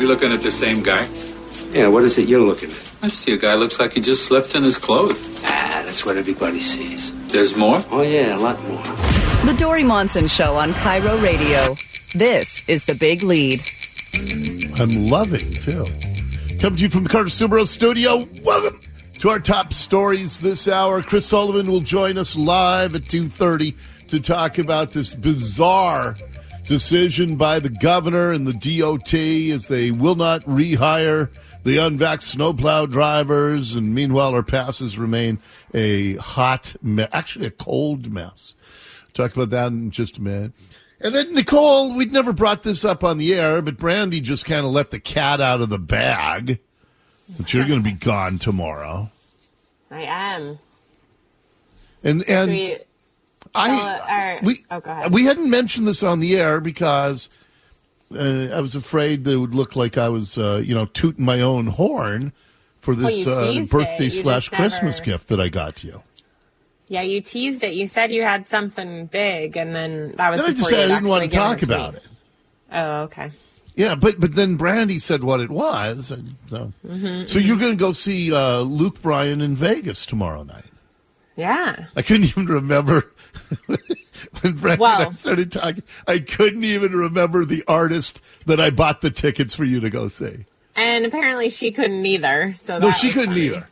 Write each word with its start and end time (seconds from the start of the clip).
We 0.00 0.06
looking 0.06 0.32
at 0.32 0.40
the 0.40 0.50
same 0.50 0.82
guy? 0.82 1.06
Yeah, 1.72 1.88
what 1.88 2.04
is 2.04 2.16
it 2.16 2.26
you're 2.26 2.40
looking 2.40 2.70
at? 2.70 2.94
I 3.02 3.08
see 3.08 3.34
a 3.34 3.36
guy 3.36 3.54
looks 3.54 3.78
like 3.78 3.92
he 3.92 4.00
just 4.00 4.24
slept 4.24 4.54
in 4.54 4.62
his 4.62 4.78
clothes. 4.78 5.42
Ah, 5.44 5.82
that's 5.84 6.06
what 6.06 6.16
everybody 6.16 6.58
sees. 6.58 7.12
There's 7.30 7.54
more? 7.54 7.82
Oh, 7.90 8.00
yeah, 8.00 8.34
a 8.34 8.40
lot 8.40 8.58
more. 8.62 8.82
The 9.44 9.54
Dori 9.58 9.84
Monson 9.84 10.26
Show 10.26 10.56
on 10.56 10.72
KIRO 10.72 11.22
Radio. 11.22 11.76
This 12.14 12.62
is 12.66 12.84
the 12.84 12.94
big 12.94 13.22
lead. 13.22 13.62
I'm 14.80 15.06
loving 15.06 15.52
too. 15.52 15.84
Coming 16.60 16.76
to 16.76 16.82
you 16.84 16.88
from 16.88 17.04
the 17.04 17.10
Carter 17.10 17.28
Subaru 17.28 17.66
studio. 17.66 18.26
Welcome 18.42 18.80
to 19.18 19.28
our 19.28 19.38
top 19.38 19.74
stories 19.74 20.40
this 20.40 20.66
hour. 20.66 21.02
Chris 21.02 21.26
Sullivan 21.26 21.66
will 21.66 21.82
join 21.82 22.16
us 22.16 22.34
live 22.36 22.94
at 22.94 23.02
2:30 23.02 23.76
to 24.08 24.18
talk 24.18 24.56
about 24.56 24.92
this 24.92 25.14
bizarre 25.14 26.16
decision 26.70 27.34
by 27.34 27.58
the 27.58 27.68
governor 27.68 28.30
and 28.30 28.46
the 28.46 28.52
DOT 28.52 29.12
as 29.52 29.66
they 29.66 29.90
will 29.90 30.14
not 30.14 30.40
rehire 30.42 31.28
the 31.64 31.78
unvaxxed 31.78 32.22
snowplow 32.22 32.86
drivers, 32.86 33.74
and 33.74 33.92
meanwhile 33.92 34.32
our 34.32 34.44
passes 34.44 34.96
remain 34.96 35.40
a 35.74 36.14
hot 36.18 36.72
mess, 36.80 37.08
actually 37.12 37.46
a 37.46 37.50
cold 37.50 38.12
mess. 38.12 38.54
Talk 39.14 39.34
about 39.34 39.50
that 39.50 39.66
in 39.66 39.90
just 39.90 40.18
a 40.18 40.22
minute. 40.22 40.52
And 41.00 41.12
then 41.12 41.34
Nicole, 41.34 41.96
we'd 41.96 42.12
never 42.12 42.32
brought 42.32 42.62
this 42.62 42.84
up 42.84 43.02
on 43.02 43.18
the 43.18 43.34
air, 43.34 43.60
but 43.62 43.76
Brandy 43.76 44.20
just 44.20 44.44
kind 44.44 44.64
of 44.64 44.70
let 44.70 44.90
the 44.90 45.00
cat 45.00 45.40
out 45.40 45.60
of 45.60 45.70
the 45.70 45.78
bag. 45.78 46.60
That 47.36 47.52
you're 47.52 47.66
going 47.66 47.82
to 47.82 47.84
be 47.84 47.96
gone 47.96 48.38
tomorrow, 48.38 49.10
I 49.90 50.02
am. 50.02 50.60
and 52.04 52.22
and 52.28 52.80
I 53.54 54.38
we 54.42 54.64
oh, 54.70 55.08
we 55.10 55.24
hadn't 55.24 55.50
mentioned 55.50 55.86
this 55.88 56.02
on 56.02 56.20
the 56.20 56.36
air 56.36 56.60
because 56.60 57.28
uh, 58.14 58.48
I 58.52 58.60
was 58.60 58.74
afraid 58.74 59.24
that 59.24 59.32
it 59.32 59.36
would 59.36 59.54
look 59.54 59.76
like 59.76 59.98
I 59.98 60.08
was 60.08 60.38
uh, 60.38 60.62
you 60.64 60.74
know 60.74 60.86
tooting 60.86 61.24
my 61.24 61.40
own 61.40 61.66
horn 61.66 62.32
for 62.80 62.94
this 62.94 63.24
you 63.26 63.30
uh, 63.32 63.64
birthday 63.66 64.08
slash 64.08 64.48
just 64.48 64.52
Christmas 64.52 64.98
never- 65.00 65.10
gift 65.12 65.28
that 65.28 65.40
I 65.40 65.48
got 65.48 65.84
you. 65.84 66.02
yeah, 66.88 67.02
you 67.02 67.20
teased 67.20 67.62
it. 67.64 67.74
You 67.74 67.86
said 67.86 68.10
you 68.12 68.22
had 68.22 68.48
something 68.48 69.06
big, 69.06 69.56
and 69.56 69.74
then 69.74 70.12
that 70.12 70.30
was 70.30 70.40
Then 70.40 70.50
I 70.50 70.52
decided 70.54 70.78
you 70.78 70.84
I 70.84 70.88
didn't 70.96 71.08
want 71.08 71.24
to 71.24 71.36
talk 71.36 71.62
about 71.62 71.94
it. 71.94 72.02
Oh, 72.72 73.02
okay. 73.02 73.30
Yeah, 73.76 73.94
but 73.94 74.18
but 74.20 74.34
then 74.34 74.56
Brandy 74.56 74.98
said 74.98 75.22
what 75.24 75.40
it 75.40 75.50
was. 75.50 76.10
and 76.10 76.36
So, 76.48 76.72
Mm-hmm, 76.86 77.26
so 77.26 77.38
you're 77.38 77.56
going 77.58 77.72
to 77.72 77.78
go 77.78 77.92
see 77.92 78.32
uh, 78.32 78.60
Luke 78.60 79.00
Bryan 79.02 79.40
in 79.40 79.54
Vegas 79.56 80.04
tomorrow 80.06 80.42
night. 80.42 80.64
Yeah. 81.40 81.86
I 81.96 82.02
couldn't 82.02 82.24
even 82.26 82.46
remember 82.46 83.10
when 83.66 84.52
Brandy 84.54 84.84
and 84.84 84.84
I 84.84 85.10
started 85.10 85.50
talking. 85.52 85.82
I 86.06 86.18
couldn't 86.18 86.64
even 86.64 86.92
remember 86.92 87.44
the 87.44 87.64
artist 87.66 88.20
that 88.46 88.60
I 88.60 88.70
bought 88.70 89.00
the 89.00 89.10
tickets 89.10 89.54
for 89.54 89.64
you 89.64 89.80
to 89.80 89.90
go 89.90 90.08
see. 90.08 90.44
And 90.76 91.04
apparently 91.04 91.50
she 91.50 91.72
couldn't 91.72 92.04
either. 92.06 92.54
So 92.56 92.78
No, 92.78 92.90
she 92.90 93.10
couldn't 93.10 93.30
funny. 93.30 93.46
either. 93.46 93.68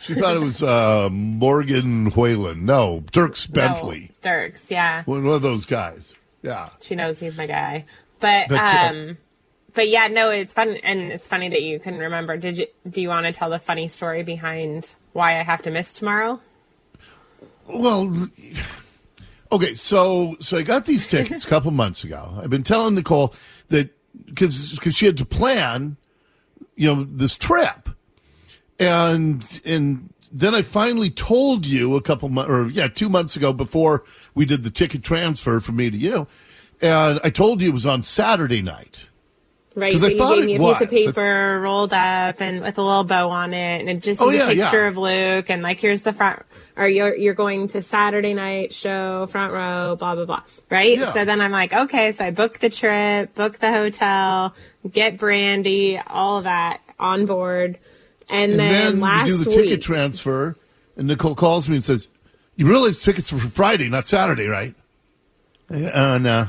She 0.00 0.14
thought 0.14 0.36
it 0.36 0.40
was 0.42 0.62
uh, 0.62 1.08
Morgan 1.10 2.10
Wallen. 2.10 2.66
No, 2.66 3.02
Dierks 3.12 3.48
No, 3.48 3.54
Bentley. 3.54 4.10
Dierks, 4.22 4.70
yeah. 4.70 5.02
One 5.04 5.26
of 5.26 5.40
those 5.42 5.64
guys. 5.64 6.12
Yeah. 6.42 6.68
She 6.82 6.94
knows 6.94 7.20
he's 7.20 7.36
my 7.38 7.46
guy. 7.46 7.86
But, 8.20 8.48
But, 8.48 8.58
uh, 8.58 8.88
um, 8.90 9.18
but 9.72 9.88
yeah, 9.88 10.08
no, 10.08 10.30
it's 10.30 10.52
fun, 10.52 10.76
and 10.82 11.00
it's 11.00 11.26
funny 11.26 11.48
that 11.48 11.62
you 11.62 11.78
couldn't 11.80 12.00
remember. 12.00 12.36
Did 12.36 12.58
you? 12.58 12.66
Do 12.88 13.00
you 13.02 13.08
want 13.08 13.26
to 13.26 13.32
tell 13.32 13.50
the 13.50 13.58
funny 13.58 13.88
story 13.88 14.22
behind 14.22 14.94
why 15.14 15.38
I 15.40 15.42
have 15.42 15.62
to 15.62 15.70
miss 15.70 15.92
tomorrow? 15.92 16.40
Well, 17.66 18.28
okay, 19.52 19.74
so 19.74 20.36
so 20.40 20.56
I 20.56 20.62
got 20.62 20.84
these 20.84 21.06
tickets 21.06 21.44
a 21.44 21.48
couple 21.48 21.70
months 21.70 22.04
ago. 22.04 22.38
I've 22.42 22.50
been 22.50 22.62
telling 22.62 22.94
Nicole 22.94 23.34
that 23.68 23.90
because 24.26 24.72
because 24.72 24.94
she 24.94 25.06
had 25.06 25.16
to 25.18 25.24
plan, 25.24 25.96
you 26.76 26.94
know, 26.94 27.04
this 27.04 27.36
trip, 27.36 27.88
and 28.78 29.60
and 29.64 30.12
then 30.30 30.54
I 30.54 30.62
finally 30.62 31.10
told 31.10 31.64
you 31.64 31.96
a 31.96 32.02
couple 32.02 32.28
months 32.28 32.50
or 32.50 32.66
yeah, 32.68 32.88
two 32.88 33.08
months 33.08 33.36
ago 33.36 33.52
before 33.52 34.04
we 34.34 34.44
did 34.44 34.62
the 34.62 34.70
ticket 34.70 35.02
transfer 35.02 35.60
from 35.60 35.76
me 35.76 35.90
to 35.90 35.96
you, 35.96 36.26
and 36.82 37.20
I 37.24 37.30
told 37.30 37.62
you 37.62 37.70
it 37.70 37.74
was 37.74 37.86
on 37.86 38.02
Saturday 38.02 38.60
night. 38.60 39.08
Right, 39.76 39.90
'Cause 39.90 40.02
so 40.02 40.06
I 40.06 40.10
you 40.10 40.18
thought 40.18 40.36
gave 40.36 40.44
me 40.46 40.54
a 40.54 40.58
piece 40.58 40.80
of 40.82 40.92
was. 40.92 41.00
Paper 41.06 41.60
rolled 41.60 41.92
up 41.92 42.40
and 42.40 42.60
with 42.60 42.78
a 42.78 42.82
little 42.82 43.02
bow 43.02 43.28
on 43.30 43.52
it, 43.52 43.80
and 43.80 43.90
it 43.90 44.02
just 44.02 44.22
Oh, 44.22 44.28
is 44.30 44.36
yeah, 44.36 44.44
a 44.44 44.54
picture 44.54 44.82
yeah. 44.82 44.86
of 44.88 44.96
Luke, 44.96 45.50
and 45.50 45.62
like 45.64 45.80
here's 45.80 46.02
the 46.02 46.12
front, 46.12 46.42
or 46.76 46.86
you're 46.86 47.16
you're 47.16 47.34
going 47.34 47.66
to 47.68 47.82
Saturday 47.82 48.34
night 48.34 48.72
show, 48.72 49.26
front 49.26 49.52
row, 49.52 49.96
blah 49.96 50.14
blah 50.14 50.26
blah, 50.26 50.42
right? 50.70 50.96
Yeah. 50.96 51.12
So 51.12 51.24
then 51.24 51.40
I'm 51.40 51.50
like, 51.50 51.72
okay, 51.72 52.12
so 52.12 52.24
I 52.24 52.30
book 52.30 52.60
the 52.60 52.70
trip, 52.70 53.34
book 53.34 53.58
the 53.58 53.72
hotel, 53.72 54.54
get 54.88 55.18
Brandy, 55.18 55.98
all 56.06 56.38
of 56.38 56.44
that 56.44 56.80
on 57.00 57.26
board, 57.26 57.76
and, 58.28 58.52
And 58.52 58.60
then, 58.60 58.70
then 58.70 59.00
last 59.00 59.26
you 59.26 59.38
do 59.38 59.42
the 59.44 59.50
ticket 59.50 59.70
week, 59.70 59.82
transfer, 59.82 60.54
and 60.96 61.08
Nicole 61.08 61.34
calls 61.34 61.68
me 61.68 61.74
and 61.74 61.82
says, 61.82 62.06
"You 62.54 62.68
realize 62.68 63.02
tickets 63.02 63.32
are 63.32 63.38
for 63.38 63.48
Friday, 63.48 63.88
not 63.88 64.06
Saturday, 64.06 64.46
right?" 64.46 64.72
Uh, 65.68 66.18
no. 66.18 66.46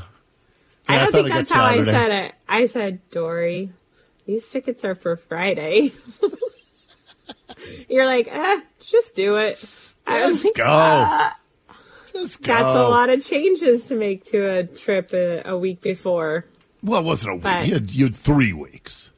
I 0.88 0.98
don't 0.98 1.12
thought 1.12 1.22
think 1.24 1.34
that's 1.34 1.50
how 1.50 1.64
I 1.64 1.84
said 1.84 2.10
it. 2.26 2.34
I 2.48 2.66
said, 2.66 3.00
Dori, 3.10 3.70
these 4.26 4.48
tickets 4.48 4.84
are 4.84 4.94
for 4.94 5.16
Friday. 5.16 5.92
You're 7.88 8.06
like, 8.06 8.28
eh, 8.30 8.60
just 8.80 9.14
do 9.14 9.36
it. 9.36 9.62
I 10.06 10.26
was 10.26 10.44
like, 10.44 10.54
go. 10.54 10.64
"Ah." 10.66 11.36
Just 12.12 12.42
go. 12.42 12.52
That's 12.54 12.76
a 12.76 12.88
lot 12.88 13.10
of 13.10 13.22
changes 13.24 13.86
to 13.88 13.96
make 13.96 14.24
to 14.26 14.38
a 14.48 14.64
trip 14.64 15.12
a, 15.12 15.42
a 15.44 15.58
week 15.58 15.80
before. 15.80 16.44
Well, 16.82 17.00
it 17.00 17.04
wasn't 17.04 17.32
a 17.32 17.34
week. 17.36 17.42
But- 17.42 17.66
You 17.66 17.74
had, 17.74 17.92
you 17.92 18.04
had 18.04 18.14
three 18.14 18.52
weeks. 18.52 19.10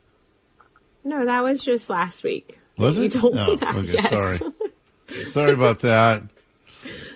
No, 1.05 1.25
that 1.25 1.43
was 1.45 1.62
just 1.65 1.89
last 1.91 2.25
week. 2.25 2.59
Was 2.77 2.99
You 2.99 3.05
it? 3.05 3.12
told 3.12 3.35
me 3.35 3.41
Oh, 3.47 3.56
that, 3.56 3.75
okay, 3.77 3.93
yes. 3.93 4.11
sorry. 4.11 4.39
Sorry 5.27 5.53
about 5.53 5.81
that. 5.81 6.23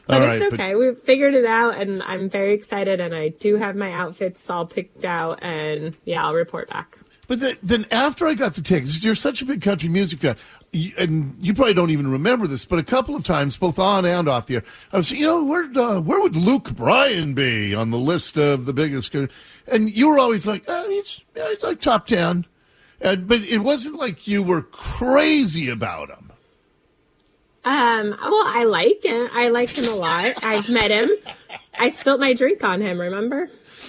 But 0.07 0.23
All 0.23 0.29
right, 0.29 0.43
it's 0.43 0.55
okay. 0.55 0.75
we 0.75 0.95
figured 0.95 1.35
it 1.35 1.47
out, 1.47 1.77
and 1.81 2.03
I'm 2.03 2.29
very 2.29 2.55
excited. 2.55 3.01
And 3.01 3.15
I 3.15 3.29
do 3.29 3.57
have 3.57 3.77
my 3.77 3.93
outfits 3.93 4.49
all 4.51 4.67
picked 4.67 5.05
out, 5.05 5.39
and 5.43 5.97
yeah, 6.05 6.25
I'll 6.25 6.35
report 6.35 6.69
back. 6.69 6.99
But 7.29 7.41
then, 7.41 7.57
then 7.63 7.87
after 7.91 8.27
I 8.27 8.35
got 8.35 8.55
the 8.55 8.63
tickets, 8.63 9.03
you're 9.05 9.15
such 9.15 9.41
a 9.41 9.45
big 9.45 9.63
country 9.63 9.89
music 9.89 10.19
fan, 10.19 10.37
you, 10.73 10.93
and 10.99 11.37
you 11.41 11.55
probably 11.55 11.75
don't 11.75 11.91
even 11.91 12.11
remember 12.11 12.47
this, 12.47 12.65
but 12.65 12.79
a 12.79 12.83
couple 12.83 13.15
of 13.15 13.25
times, 13.25 13.57
both 13.57 13.79
on 13.79 14.05
and 14.05 14.29
off 14.29 14.47
the 14.47 14.57
air, 14.57 14.65
I 14.93 14.97
was, 14.97 15.11
you 15.11 15.27
know, 15.27 15.45
where 15.45 15.65
uh, 15.77 16.01
where 16.01 16.21
would 16.21 16.37
Luke 16.37 16.75
Bryan 16.75 17.35
be 17.35 17.75
on 17.75 17.91
the 17.91 17.99
list 17.99 18.39
of 18.39 18.67
the 18.67 18.73
biggest? 18.73 19.15
And 19.15 19.91
you 19.91 20.09
were 20.09 20.19
always 20.19 20.47
like, 20.47 20.65
oh, 20.67 20.89
he's 20.89 21.25
yeah, 21.37 21.49
he's 21.51 21.63
like 21.63 21.81
top 21.81 22.07
ten, 22.07 22.45
and 23.01 23.29
but 23.29 23.41
it 23.43 23.59
wasn't 23.59 23.97
like 23.97 24.27
you 24.27 24.43
were 24.43 24.63
crazy 24.63 25.69
about 25.71 26.11
him. 26.11 26.32
Um, 27.65 28.11
well, 28.11 28.45
I 28.47 28.65
like 28.65 29.05
him. 29.05 29.29
I 29.33 29.49
like 29.49 29.71
him 29.71 29.85
a 29.93 29.95
lot. 29.95 30.35
I've 30.43 30.69
met 30.69 30.91
him. 30.91 31.11
I 31.79 31.91
spilt 31.91 32.19
my 32.21 32.33
drink 32.35 32.65
on 32.65 32.81
him. 32.81 33.01
Remember? 33.01 33.49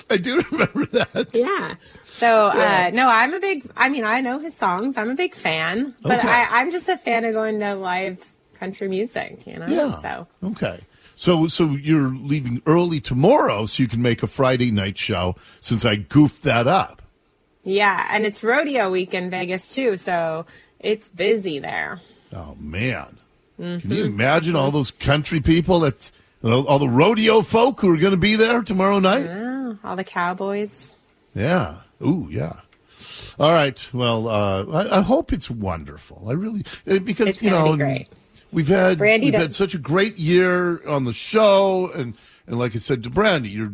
I 0.10 0.18
do 0.18 0.42
remember 0.52 0.86
that. 0.88 1.30
Yeah. 1.34 1.76
So 2.14 2.48
uh, 2.48 2.92
no, 2.94 3.08
I'm 3.10 3.34
a 3.34 3.40
big. 3.40 3.66
I 3.76 3.90
mean, 3.90 4.04
I 4.04 4.22
know 4.22 4.38
his 4.40 4.56
songs. 4.56 4.98
I'm 4.98 5.10
a 5.10 5.16
big 5.16 5.34
fan, 5.34 5.96
but 6.04 6.20
Okay. 6.20 6.28
I, 6.28 6.62
I'm 6.62 6.72
just 6.72 6.88
a 6.88 6.98
fan 6.98 7.26
of 7.26 7.34
going 7.34 7.60
to 7.62 7.74
live 7.76 8.24
country 8.54 8.88
music. 8.88 9.46
You 9.48 9.58
know. 9.60 9.66
Yeah. 9.68 10.00
So 10.02 10.28
Okay. 10.44 10.80
So 11.16 11.48
so 11.48 11.72
you're 11.72 12.10
leaving 12.10 12.62
early 12.68 13.02
tomorrow 13.02 13.66
so 13.66 13.82
you 13.84 13.90
can 13.90 14.02
make 14.04 14.22
a 14.24 14.28
Friday 14.28 14.70
night 14.72 14.98
show 14.98 15.36
since 15.60 15.84
I 15.86 15.96
goofed 15.96 16.44
that 16.44 16.68
up. 16.68 17.02
yeah, 17.64 18.08
and 18.12 18.26
it's 18.26 18.44
rodeo 18.44 18.90
week 18.92 19.14
in 19.16 19.30
Vegas 19.32 19.74
too, 19.74 19.98
so 19.98 20.46
it's 20.80 21.10
busy 21.10 21.58
there. 21.60 22.00
Oh 22.32 22.56
man. 22.60 23.18
Can 23.58 23.80
Mm-hmm. 23.80 23.92
you 23.92 24.06
imagine 24.06 24.56
all 24.56 24.72
those 24.72 24.92
country 24.92 25.40
people 25.40 25.82
that 25.82 26.10
all 26.44 26.80
the 26.80 26.90
rodeo 26.90 27.42
folk 27.42 27.80
who 27.82 27.90
are 27.94 27.98
going 27.98 28.12
to 28.12 28.18
be 28.18 28.36
there 28.36 28.62
tomorrow 28.64 29.00
night? 29.00 29.28
Oh, 29.30 29.78
all 29.84 29.96
the 29.96 30.04
cowboys. 30.04 30.92
Yeah. 31.36 31.78
Ooh, 32.06 32.28
yeah. 32.32 32.60
All 33.40 33.52
right. 33.52 33.88
Well, 33.94 34.28
uh, 34.28 34.66
I, 34.66 35.00
I 35.00 35.02
hope 35.02 35.32
it's 35.34 35.50
wonderful. 35.50 36.26
I 36.28 36.34
really 36.34 36.64
uh, 36.90 37.00
because 37.00 37.28
It's 37.30 37.44
you 37.44 37.50
know 37.52 37.76
be 37.78 38.08
we've 38.52 38.68
had 38.68 38.98
Brandy 38.98 39.28
we've 39.28 39.34
had 39.34 39.54
such 39.54 39.74
a 39.74 39.80
great 39.80 40.18
year 40.18 40.86
on 40.88 41.06
the 41.06 41.14
show, 41.14 41.92
and 41.94 42.16
and 42.48 42.60
like 42.60 42.76
I 42.76 42.80
said 42.80 43.04
to 43.04 43.10
Brandy, 43.10 43.50
you're 43.50 43.74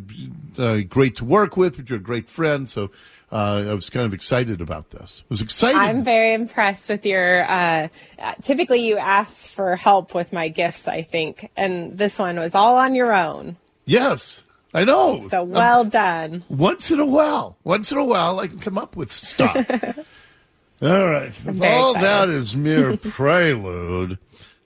uh, 0.58 0.80
great 0.88 1.16
to 1.16 1.24
work 1.24 1.56
with, 1.56 1.76
but 1.76 1.90
you're 1.90 1.98
a 1.98 2.02
great 2.02 2.28
friend. 2.28 2.68
So 2.68 2.90
uh, 3.32 3.64
I 3.68 3.74
was 3.74 3.90
kind 3.90 4.06
of 4.06 4.12
excited 4.14 4.60
about 4.60 4.90
this. 4.90 5.22
I 5.22 5.26
was 5.28 5.40
excited. 5.40 5.78
I'm 5.78 6.02
very 6.04 6.32
impressed 6.34 6.88
with 6.88 7.06
your. 7.06 7.48
Uh, 7.48 7.88
uh, 8.18 8.34
typically, 8.42 8.80
you 8.86 8.98
ask 8.98 9.48
for 9.48 9.76
help 9.76 10.14
with 10.14 10.32
my 10.32 10.48
gifts, 10.48 10.88
I 10.88 11.02
think, 11.02 11.48
and 11.56 11.96
this 11.96 12.18
one 12.18 12.36
was 12.38 12.54
all 12.54 12.76
on 12.76 12.94
your 12.94 13.12
own. 13.14 13.56
yes, 13.86 14.42
I 14.74 14.84
know. 14.84 15.26
So 15.28 15.42
well 15.42 15.84
done. 15.84 16.44
once 16.48 16.90
in 16.90 17.00
a 17.00 17.06
while, 17.06 17.56
once 17.64 17.90
in 17.90 17.98
a 17.98 18.04
while, 18.04 18.38
I 18.40 18.46
can 18.46 18.58
come 18.60 18.78
up 18.78 18.96
with 18.96 19.10
stuff. 19.10 19.56
All 20.82 21.06
right. 21.06 21.28
If 21.28 21.36
very 21.42 21.74
all 21.74 21.90
excited. 21.90 22.08
that 22.08 22.28
is 22.30 22.56
mere 22.56 22.96
prelude, 23.12 24.16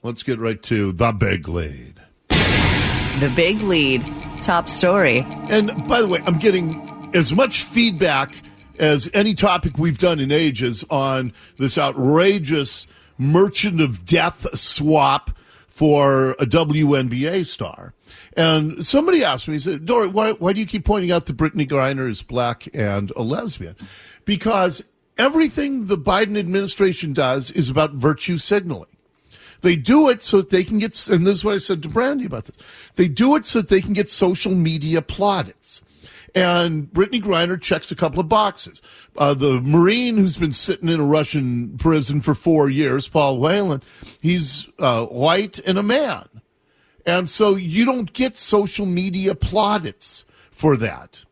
let's 0.04 0.22
get 0.22 0.38
right 0.38 0.62
to 0.62 0.92
the 0.92 1.10
big 1.10 1.48
lead. 1.48 2.00
The 2.28 3.32
big 3.34 3.60
lead. 3.62 4.04
Top 4.40 4.68
story. 4.68 5.26
And 5.50 5.72
by 5.88 6.02
the 6.02 6.06
way, 6.06 6.20
I'm 6.24 6.38
getting 6.38 7.10
as 7.14 7.34
much 7.34 7.64
feedback 7.64 8.32
as 8.78 9.10
any 9.14 9.34
topic 9.34 9.78
we've 9.78 9.98
done 9.98 10.20
in 10.20 10.32
ages 10.32 10.84
on 10.90 11.32
this 11.58 11.78
outrageous 11.78 12.86
merchant 13.18 13.80
of 13.80 14.04
death 14.04 14.46
swap 14.58 15.30
for 15.68 16.32
a 16.32 16.46
WNBA 16.46 17.46
star. 17.46 17.92
And 18.36 18.84
somebody 18.84 19.24
asked 19.24 19.48
me, 19.48 19.54
he 19.54 19.60
said, 19.60 19.84
Dori, 19.84 20.08
why, 20.08 20.32
why 20.32 20.52
do 20.52 20.60
you 20.60 20.66
keep 20.66 20.84
pointing 20.84 21.12
out 21.12 21.26
that 21.26 21.36
Brittney 21.36 21.68
Griner 21.68 22.08
is 22.08 22.22
black 22.22 22.68
and 22.74 23.12
a 23.16 23.22
lesbian? 23.22 23.76
Because 24.24 24.82
everything 25.18 25.86
the 25.86 25.98
Biden 25.98 26.38
administration 26.38 27.12
does 27.12 27.50
is 27.50 27.68
about 27.68 27.92
virtue 27.92 28.36
signaling. 28.36 28.88
They 29.62 29.76
do 29.76 30.10
it 30.10 30.20
so 30.20 30.38
that 30.38 30.50
they 30.50 30.62
can 30.62 30.78
get, 30.78 31.08
and 31.08 31.26
this 31.26 31.38
is 31.38 31.44
what 31.44 31.54
I 31.54 31.58
said 31.58 31.82
to 31.84 31.88
Brandy 31.88 32.26
about 32.26 32.44
this. 32.44 32.58
They 32.96 33.08
do 33.08 33.34
it 33.34 33.46
so 33.46 33.60
that 33.60 33.68
they 33.68 33.80
can 33.80 33.94
get 33.94 34.10
social 34.10 34.52
media 34.52 35.00
plaudits. 35.00 35.80
And 36.34 36.92
Brittney 36.92 37.22
Griner 37.22 37.60
checks 37.60 37.92
a 37.92 37.96
couple 37.96 38.18
of 38.18 38.28
boxes. 38.28 38.82
Uh, 39.16 39.34
the 39.34 39.60
Marine 39.60 40.16
who's 40.16 40.36
been 40.36 40.52
sitting 40.52 40.88
in 40.88 40.98
a 40.98 41.04
Russian 41.04 41.76
prison 41.78 42.20
for 42.20 42.34
four 42.34 42.68
years, 42.68 43.06
Paul 43.06 43.38
Whelan, 43.38 43.82
he's 44.20 44.66
uh, 44.80 45.06
white 45.06 45.60
and 45.60 45.78
a 45.78 45.82
man. 45.82 46.28
And 47.06 47.28
so 47.30 47.54
you 47.54 47.84
don't 47.84 48.12
get 48.12 48.36
social 48.36 48.86
media 48.86 49.34
plaudits 49.34 50.24
for 50.50 50.76
that. 50.78 51.24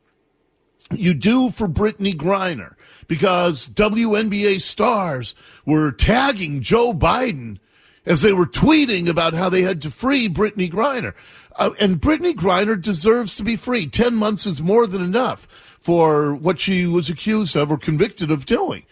You 0.93 1.14
do 1.14 1.50
for 1.50 1.69
Brittney 1.69 2.14
Griner 2.14 2.75
because 3.08 3.69
WNBA 3.70 4.60
stars 4.60 5.34
were 5.64 5.90
tagging 5.90 6.60
Joe 6.60 6.93
Biden 6.93 7.58
as 8.04 8.22
they 8.22 8.32
were 8.32 8.46
tweeting 8.46 9.08
about 9.08 9.32
how 9.32 9.49
they 9.49 9.62
had 9.62 9.82
to 9.82 9.90
free 9.90 10.28
Brittney 10.28 10.70
Griner. 10.70 11.14
Uh, 11.56 11.70
and 11.81 12.00
Brittney 12.00 12.34
Griner 12.34 12.81
deserves 12.81 13.37
to 13.37 13.43
be 13.43 13.56
free. 13.56 13.87
10 13.87 14.14
months 14.14 14.46
is 14.46 14.62
more 14.62 14.87
than 14.87 15.02
enough 15.02 15.46
for 15.81 16.34
what 16.34 16.58
she 16.58 16.87
was 16.87 17.10
accused 17.10 17.56
of 17.56 17.70
or 17.70 17.78
convicted 17.78 18.31
of 18.31 18.46
doing. 18.46 18.84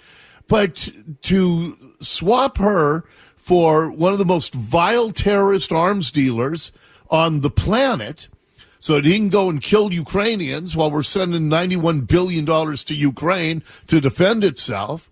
But 0.48 0.88
to 1.22 1.76
swap 2.00 2.58
her 2.58 3.04
for 3.36 3.90
one 3.90 4.12
of 4.12 4.18
the 4.18 4.24
most 4.24 4.54
vile 4.54 5.12
terrorist 5.12 5.72
arms 5.72 6.10
dealers 6.10 6.72
on 7.08 7.40
the 7.40 7.50
planet 7.50 8.28
so 8.78 8.94
that 8.94 9.04
he 9.04 9.16
can 9.16 9.28
go 9.28 9.48
and 9.48 9.62
kill 9.62 9.92
Ukrainians 9.92 10.74
while 10.74 10.90
we're 10.90 11.02
sending 11.02 11.42
$91 11.42 12.06
billion 12.06 12.46
to 12.46 12.94
Ukraine 12.94 13.62
to 13.86 14.00
defend 14.00 14.42
itself. 14.42 15.10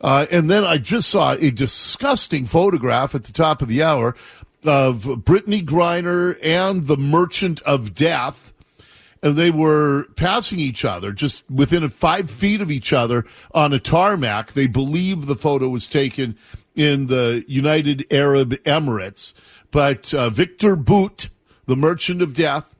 Uh, 0.00 0.26
and 0.30 0.48
then 0.48 0.64
I 0.64 0.78
just 0.78 1.10
saw 1.10 1.32
a 1.32 1.50
disgusting 1.50 2.46
photograph 2.46 3.14
at 3.14 3.24
the 3.24 3.32
top 3.32 3.60
of 3.60 3.68
the 3.68 3.82
hour 3.82 4.16
of 4.64 5.04
Brittney 5.04 5.62
Griner 5.62 6.38
and 6.42 6.84
the 6.84 6.96
Merchant 6.96 7.60
of 7.62 7.94
Death. 7.94 8.52
And 9.22 9.36
they 9.36 9.50
were 9.50 10.04
passing 10.16 10.58
each 10.58 10.84
other 10.84 11.12
just 11.12 11.48
within 11.50 11.88
five 11.90 12.30
feet 12.30 12.62
of 12.62 12.70
each 12.70 12.92
other 12.92 13.26
on 13.52 13.72
a 13.72 13.78
tarmac. 13.78 14.52
They 14.52 14.66
believe 14.66 15.26
the 15.26 15.36
photo 15.36 15.68
was 15.68 15.90
taken 15.90 16.38
in 16.74 17.06
the 17.06 17.44
United 17.46 18.06
Arab 18.10 18.52
Emirates. 18.64 19.34
But 19.70 20.14
uh, 20.14 20.30
Victor 20.30 20.74
Bout, 20.74 21.28
the 21.66 21.76
Merchant 21.76 22.22
of 22.22 22.32
Death, 22.32 22.74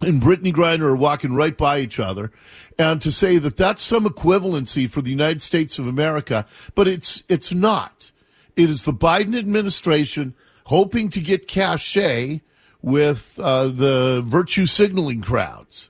and 0.00 0.22
Brittney 0.22 0.52
Griner 0.52 0.82
are 0.82 0.96
walking 0.96 1.34
right 1.34 1.56
by 1.56 1.80
each 1.80 1.98
other. 1.98 2.30
And 2.78 3.02
to 3.02 3.10
say 3.10 3.38
that 3.38 3.56
that's 3.56 3.82
some 3.82 4.04
equivalency 4.04 4.88
for 4.88 5.02
the 5.02 5.10
United 5.10 5.42
States 5.42 5.78
of 5.78 5.88
America, 5.88 6.46
but 6.76 6.86
it's 6.86 7.24
it's 7.28 7.52
not. 7.52 8.12
It 8.56 8.70
is 8.70 8.84
the 8.84 8.92
Biden 8.92 9.36
administration 9.36 10.34
hoping 10.68 11.08
to 11.08 11.20
get 11.20 11.48
cachet 11.48 12.42
with 12.82 13.40
uh, 13.42 13.68
the 13.68 14.22
virtue 14.24 14.66
signaling 14.66 15.22
crowds. 15.22 15.88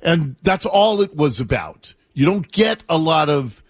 And 0.00 0.36
that's 0.42 0.64
all 0.64 1.02
it 1.02 1.16
was 1.16 1.40
about. 1.40 1.92
You 2.14 2.24
don't 2.24 2.50
get 2.52 2.84
a 2.88 2.96
lot 2.96 3.28
of 3.28 3.62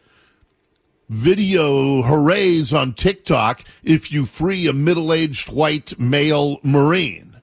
video 1.09 2.03
hoorays 2.03 2.73
on 2.73 2.93
TikTok 2.93 3.65
if 3.83 4.13
you 4.13 4.27
free 4.27 4.67
a 4.67 4.75
middle 4.75 5.13
aged 5.13 5.51
white 5.51 5.99
male 5.99 6.61
Marine. 6.63 7.41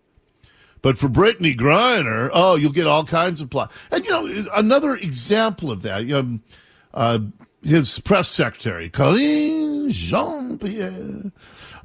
But 0.83 0.99
for 0.99 1.09
Brittney 1.09 1.57
Griner, 1.57 2.29
oh, 2.31 2.55
you'll 2.55 2.71
get 2.71 2.85
all 2.85 3.03
kinds 3.03 3.41
of 3.41 3.49
plot. 3.49 3.71
And, 3.89 4.05
you 4.05 4.11
know, 4.11 4.45
another 4.55 4.95
example 4.95 5.71
of 5.71 5.81
that, 5.81 6.09
um, 6.11 6.43
uh, 6.93 7.19
his 7.63 7.99
press 7.99 8.29
secretary, 8.29 8.89
Karine 8.89 9.89
Jean 9.89 10.59
Pierre, 10.59 11.31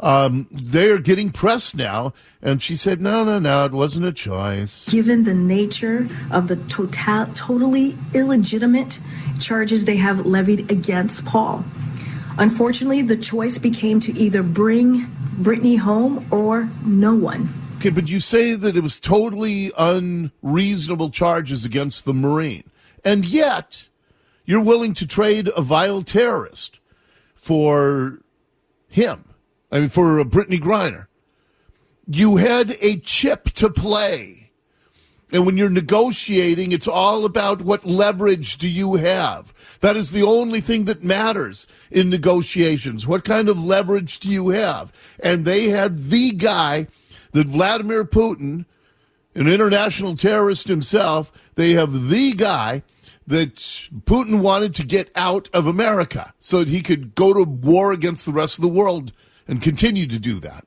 um, 0.02 0.48
they're 0.50 0.98
getting 0.98 1.30
pressed 1.30 1.76
now. 1.76 2.12
And 2.42 2.60
she 2.60 2.74
said, 2.74 3.00
no, 3.00 3.24
no, 3.24 3.38
no, 3.38 3.64
it 3.64 3.72
wasn't 3.72 4.04
a 4.04 4.12
choice. 4.12 4.88
Given 4.90 5.22
the 5.22 5.34
nature 5.34 6.08
of 6.32 6.48
the 6.48 6.56
total, 6.56 7.26
totally 7.34 7.96
illegitimate 8.12 8.98
charges 9.40 9.84
they 9.84 9.96
have 9.96 10.26
levied 10.26 10.70
against 10.70 11.24
Paul, 11.24 11.64
unfortunately, 12.38 13.02
the 13.02 13.16
choice 13.16 13.58
became 13.58 14.00
to 14.00 14.18
either 14.18 14.42
bring 14.42 15.06
Brittney 15.38 15.78
home 15.78 16.26
or 16.32 16.68
no 16.84 17.14
one. 17.14 17.54
Okay, 17.78 17.90
but 17.90 18.08
you 18.08 18.20
say 18.20 18.54
that 18.54 18.76
it 18.76 18.82
was 18.82 19.00
totally 19.00 19.72
unreasonable 19.78 21.10
charges 21.10 21.64
against 21.64 22.04
the 22.04 22.14
Marine. 22.14 22.64
And 23.04 23.24
yet, 23.24 23.88
you're 24.44 24.60
willing 24.60 24.94
to 24.94 25.06
trade 25.06 25.48
a 25.56 25.62
vile 25.62 26.02
terrorist 26.02 26.78
for 27.34 28.18
him. 28.88 29.24
I 29.72 29.80
mean, 29.80 29.88
for 29.88 30.22
Brittney 30.24 30.60
Griner. 30.60 31.06
You 32.06 32.36
had 32.36 32.76
a 32.80 32.98
chip 32.98 33.44
to 33.54 33.70
play. 33.70 34.50
And 35.32 35.46
when 35.46 35.56
you're 35.56 35.70
negotiating, 35.70 36.72
it's 36.72 36.86
all 36.86 37.24
about 37.24 37.62
what 37.62 37.86
leverage 37.86 38.58
do 38.58 38.68
you 38.68 38.96
have. 38.96 39.54
That 39.80 39.96
is 39.96 40.10
the 40.10 40.24
only 40.24 40.60
thing 40.60 40.84
that 40.84 41.02
matters 41.02 41.66
in 41.90 42.10
negotiations. 42.10 43.06
What 43.06 43.24
kind 43.24 43.48
of 43.48 43.64
leverage 43.64 44.18
do 44.18 44.28
you 44.28 44.50
have? 44.50 44.92
And 45.20 45.46
they 45.46 45.70
had 45.70 46.10
the 46.10 46.32
guy 46.32 46.86
that 47.32 47.46
Vladimir 47.46 48.04
Putin, 48.04 48.66
an 49.34 49.48
international 49.48 50.16
terrorist 50.16 50.68
himself, 50.68 51.32
they 51.54 51.72
have 51.72 52.10
the 52.10 52.34
guy 52.34 52.82
that 53.26 53.54
Putin 54.04 54.40
wanted 54.40 54.74
to 54.74 54.84
get 54.84 55.10
out 55.16 55.48
of 55.54 55.66
America 55.66 56.34
so 56.40 56.58
that 56.58 56.68
he 56.68 56.82
could 56.82 57.14
go 57.14 57.32
to 57.32 57.44
war 57.44 57.92
against 57.92 58.26
the 58.26 58.32
rest 58.32 58.58
of 58.58 58.62
the 58.62 58.68
world 58.68 59.12
and 59.46 59.62
continue 59.62 60.06
to 60.06 60.18
do 60.18 60.40
that. 60.40 60.66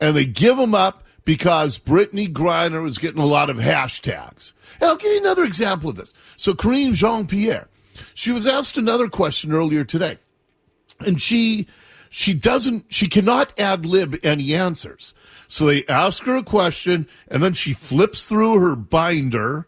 And 0.00 0.16
they 0.16 0.26
give 0.26 0.56
them 0.56 0.74
up 0.74 1.04
because 1.24 1.78
Brittney 1.78 2.26
Griner 2.32 2.82
was 2.82 2.96
getting 2.98 3.20
a 3.20 3.26
lot 3.26 3.50
of 3.50 3.56
hashtags. 3.58 4.52
And 4.80 4.88
I'll 4.88 4.96
give 4.96 5.12
you 5.12 5.18
another 5.18 5.44
example 5.44 5.90
of 5.90 5.96
this. 5.96 6.14
So 6.36 6.54
Karine 6.54 6.94
Jean 6.94 7.26
Pierre, 7.26 7.68
she 8.14 8.32
was 8.32 8.46
asked 8.46 8.76
another 8.76 9.08
question 9.08 9.52
earlier 9.52 9.84
today, 9.84 10.18
and 11.00 11.20
she 11.20 11.66
she 12.10 12.32
doesn't 12.32 12.86
she 12.88 13.08
cannot 13.08 13.58
ad 13.58 13.84
lib 13.84 14.16
any 14.22 14.54
answers. 14.54 15.12
So 15.48 15.66
they 15.66 15.86
ask 15.86 16.24
her 16.24 16.36
a 16.36 16.42
question, 16.42 17.08
and 17.28 17.42
then 17.42 17.54
she 17.54 17.72
flips 17.72 18.26
through 18.26 18.60
her 18.60 18.76
binder 18.76 19.66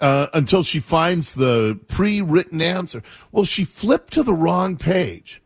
uh, 0.00 0.28
until 0.32 0.62
she 0.62 0.80
finds 0.80 1.34
the 1.34 1.78
pre 1.88 2.20
written 2.20 2.60
answer. 2.60 3.02
Well, 3.32 3.44
she 3.44 3.64
flipped 3.64 4.12
to 4.14 4.22
the 4.22 4.34
wrong 4.34 4.76
page. 4.76 5.42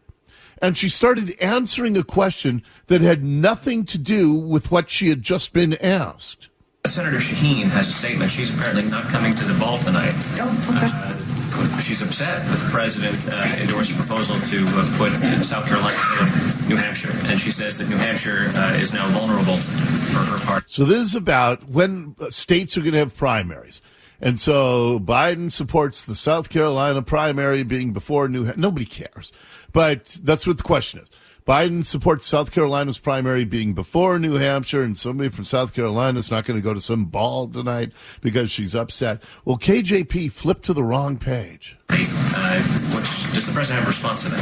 And 0.59 0.77
she 0.77 0.89
started 0.89 1.35
answering 1.41 1.97
a 1.97 2.05
question 2.05 2.63
that 2.87 3.01
had 3.01 3.25
nothing 3.25 3.85
to 3.87 3.99
do 3.99 4.33
with 4.33 4.71
what 4.71 4.91
she 4.91 5.09
had 5.09 5.23
just 5.23 5.53
been 5.53 5.75
asked. 5.83 6.49
Senator 6.87 7.17
Shaheen 7.17 7.65
has 7.71 7.89
a 7.89 7.93
statement. 7.93 8.31
She's 8.31 8.55
apparently 8.55 8.85
not 8.91 9.05
coming 9.05 9.35
to 9.35 9.45
the 9.45 9.59
ball 9.59 9.79
tonight. 9.79 10.13
Oh, 10.39 10.77
okay. 10.77 10.91
Uh, 10.93 11.81
she's 11.81 12.03
upset 12.03 12.45
that 12.45 12.59
the 12.59 12.71
president 12.71 13.17
uh, 13.33 13.63
endorsed 13.63 13.93
a 13.93 13.95
proposal 13.95 14.39
to 14.41 14.65
uh, 14.69 14.99
put 14.99 15.13
South 15.43 15.67
Carolina 15.67 15.97
in 16.21 16.69
New 16.69 16.77
Hampshire, 16.77 17.13
and 17.31 17.41
she 17.41 17.51
says 17.51 17.79
that 17.79 17.89
New 17.89 17.97
Hampshire 17.97 18.51
uh, 18.55 18.75
is 18.75 18.93
now 18.93 19.09
vulnerable 19.09 19.57
for 19.57 20.19
her 20.19 20.45
party. 20.45 20.67
So 20.69 20.85
this 20.85 21.01
is 21.01 21.15
about 21.15 21.69
when 21.69 22.17
states 22.31 22.77
are 22.77 22.81
going 22.81 22.93
to 22.93 22.99
have 22.99 23.17
primaries. 23.17 23.81
And 24.25 24.41
so 24.41 24.99
Biden 24.99 25.53
supports 25.53 26.05
the 26.05 26.15
South 26.15 26.49
Carolina 26.49 27.03
primary 27.03 27.63
being 27.63 27.93
before 27.93 28.27
New 28.27 28.45
Hampshire. 28.45 28.61
Nobody 28.61 28.87
cares. 28.87 29.31
But 29.73 30.19
that's 30.23 30.47
what 30.47 30.57
the 30.57 30.63
question 30.63 31.01
is. 31.01 31.11
Biden 31.47 31.85
supports 31.85 32.25
South 32.25 32.51
Carolina's 32.51 32.97
primary 32.97 33.45
being 33.45 33.75
before 33.75 34.19
New 34.19 34.37
Hampshire, 34.37 34.81
and 34.81 34.97
somebody 34.97 35.29
from 35.29 35.45
South 35.45 35.75
Carolina 35.75 36.19
is 36.19 36.31
not 36.31 36.47
going 36.47 36.59
to 36.59 36.65
go 36.65 36.73
to 36.73 36.81
some 36.81 37.05
ball 37.05 37.49
tonight 37.49 37.93
because 38.23 38.51
she's 38.51 38.75
upset. 38.75 39.23
Well, 39.45 39.59
KJP 39.59 40.33
flipped 40.33 40.65
to 40.65 40.73
the 40.73 40.83
wrong 40.83 41.19
page. 41.19 41.77
Uh, 41.91 42.63
which, 42.97 43.33
does 43.35 43.47
the 43.47 43.53
president 43.53 43.81
have 43.81 43.85
a 43.85 43.91
response 43.91 44.23
to 44.23 44.31
that? 44.31 44.41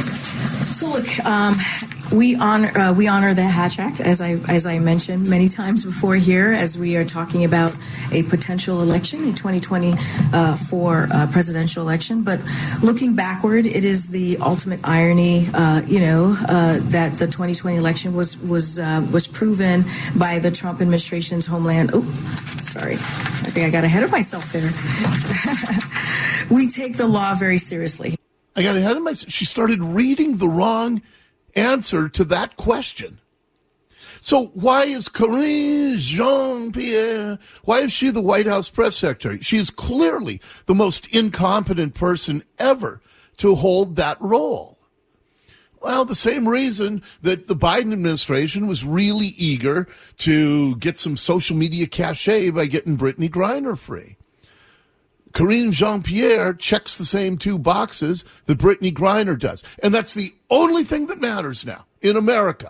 So 0.71 0.87
look, 0.91 1.25
um, 1.25 1.57
we 2.13 2.35
honor 2.35 2.77
uh, 2.77 2.93
we 2.93 3.07
honor 3.07 3.33
the 3.33 3.43
Hatch 3.43 3.79
Act 3.79 3.99
as 3.99 4.21
I 4.21 4.37
as 4.47 4.65
I 4.65 4.79
mentioned 4.79 5.27
many 5.27 5.49
times 5.49 5.83
before 5.83 6.15
here 6.15 6.51
as 6.51 6.77
we 6.77 6.95
are 6.95 7.03
talking 7.03 7.43
about 7.43 7.75
a 8.11 8.23
potential 8.23 8.81
election, 8.81 9.27
a 9.27 9.33
2024 9.33 9.93
uh, 10.33 11.07
uh, 11.11 11.27
presidential 11.31 11.81
election. 11.81 12.21
But 12.21 12.39
looking 12.81 13.15
backward, 13.15 13.65
it 13.65 13.83
is 13.83 14.09
the 14.09 14.37
ultimate 14.37 14.79
irony, 14.83 15.47
uh, 15.53 15.81
you 15.87 15.99
know, 15.99 16.35
uh, 16.47 16.79
that 16.81 17.17
the 17.17 17.25
2020 17.25 17.77
election 17.77 18.15
was 18.15 18.37
was 18.37 18.77
uh, 18.77 19.05
was 19.11 19.27
proven 19.27 19.83
by 20.15 20.39
the 20.39 20.51
Trump 20.51 20.81
administration's 20.81 21.47
homeland. 21.47 21.91
Oh, 21.93 22.03
sorry, 22.61 22.93
I 22.93 23.49
think 23.49 23.65
I 23.65 23.69
got 23.71 23.83
ahead 23.83 24.03
of 24.03 24.11
myself 24.11 24.51
there. 24.53 24.69
we 26.55 26.69
take 26.69 26.97
the 26.97 27.07
law 27.07 27.33
very 27.33 27.57
seriously. 27.57 28.15
I 28.55 28.61
got 28.61 28.75
ahead 28.75 28.95
of 28.95 29.01
myself. 29.01 29.31
She 29.31 29.45
started 29.45 29.83
reading 29.83 30.37
the 30.37 30.47
wrong 30.47 31.01
answer 31.55 32.09
to 32.09 32.23
that 32.25 32.55
question. 32.57 33.19
So 34.19 34.45
why 34.53 34.83
is 34.83 35.09
Karine 35.09 35.97
Jean-Pierre, 35.97 37.39
why 37.65 37.81
is 37.81 37.91
she 37.91 38.09
the 38.09 38.21
White 38.21 38.45
House 38.45 38.69
press 38.69 38.95
secretary? 38.95 39.39
She 39.39 39.57
is 39.57 39.69
clearly 39.69 40.39
the 40.65 40.73
most 40.73 41.07
incompetent 41.13 41.93
person 41.93 42.43
ever 42.57 43.01
to 43.37 43.55
hold 43.55 43.97
that 43.97 44.17
role. 44.21 44.79
Well, 45.81 46.05
the 46.05 46.15
same 46.15 46.47
reason 46.47 47.01
that 47.21 47.49
the 47.49 47.55
Biden 47.55 47.91
administration 47.91 48.67
was 48.67 48.85
really 48.85 49.33
eager 49.37 49.89
to 50.19 50.77
get 50.77 50.97
some 50.97 51.17
social 51.17 51.57
media 51.57 51.87
cachet 51.87 52.51
by 52.51 52.67
getting 52.67 52.97
Brittney 52.97 53.29
Griner 53.29 53.77
free. 53.77 54.15
Karine 55.33 55.71
Jean 55.71 56.03
Pierre 56.03 56.53
checks 56.53 56.97
the 56.97 57.05
same 57.05 57.37
two 57.37 57.57
boxes 57.57 58.23
that 58.45 58.59
Brittney 58.59 58.93
Griner 58.93 59.37
does. 59.37 59.63
And 59.81 59.93
that's 59.93 60.13
the 60.13 60.33
only 60.49 60.83
thing 60.83 61.07
that 61.07 61.19
matters 61.19 61.65
now 61.65 61.85
in 62.01 62.15
America 62.15 62.69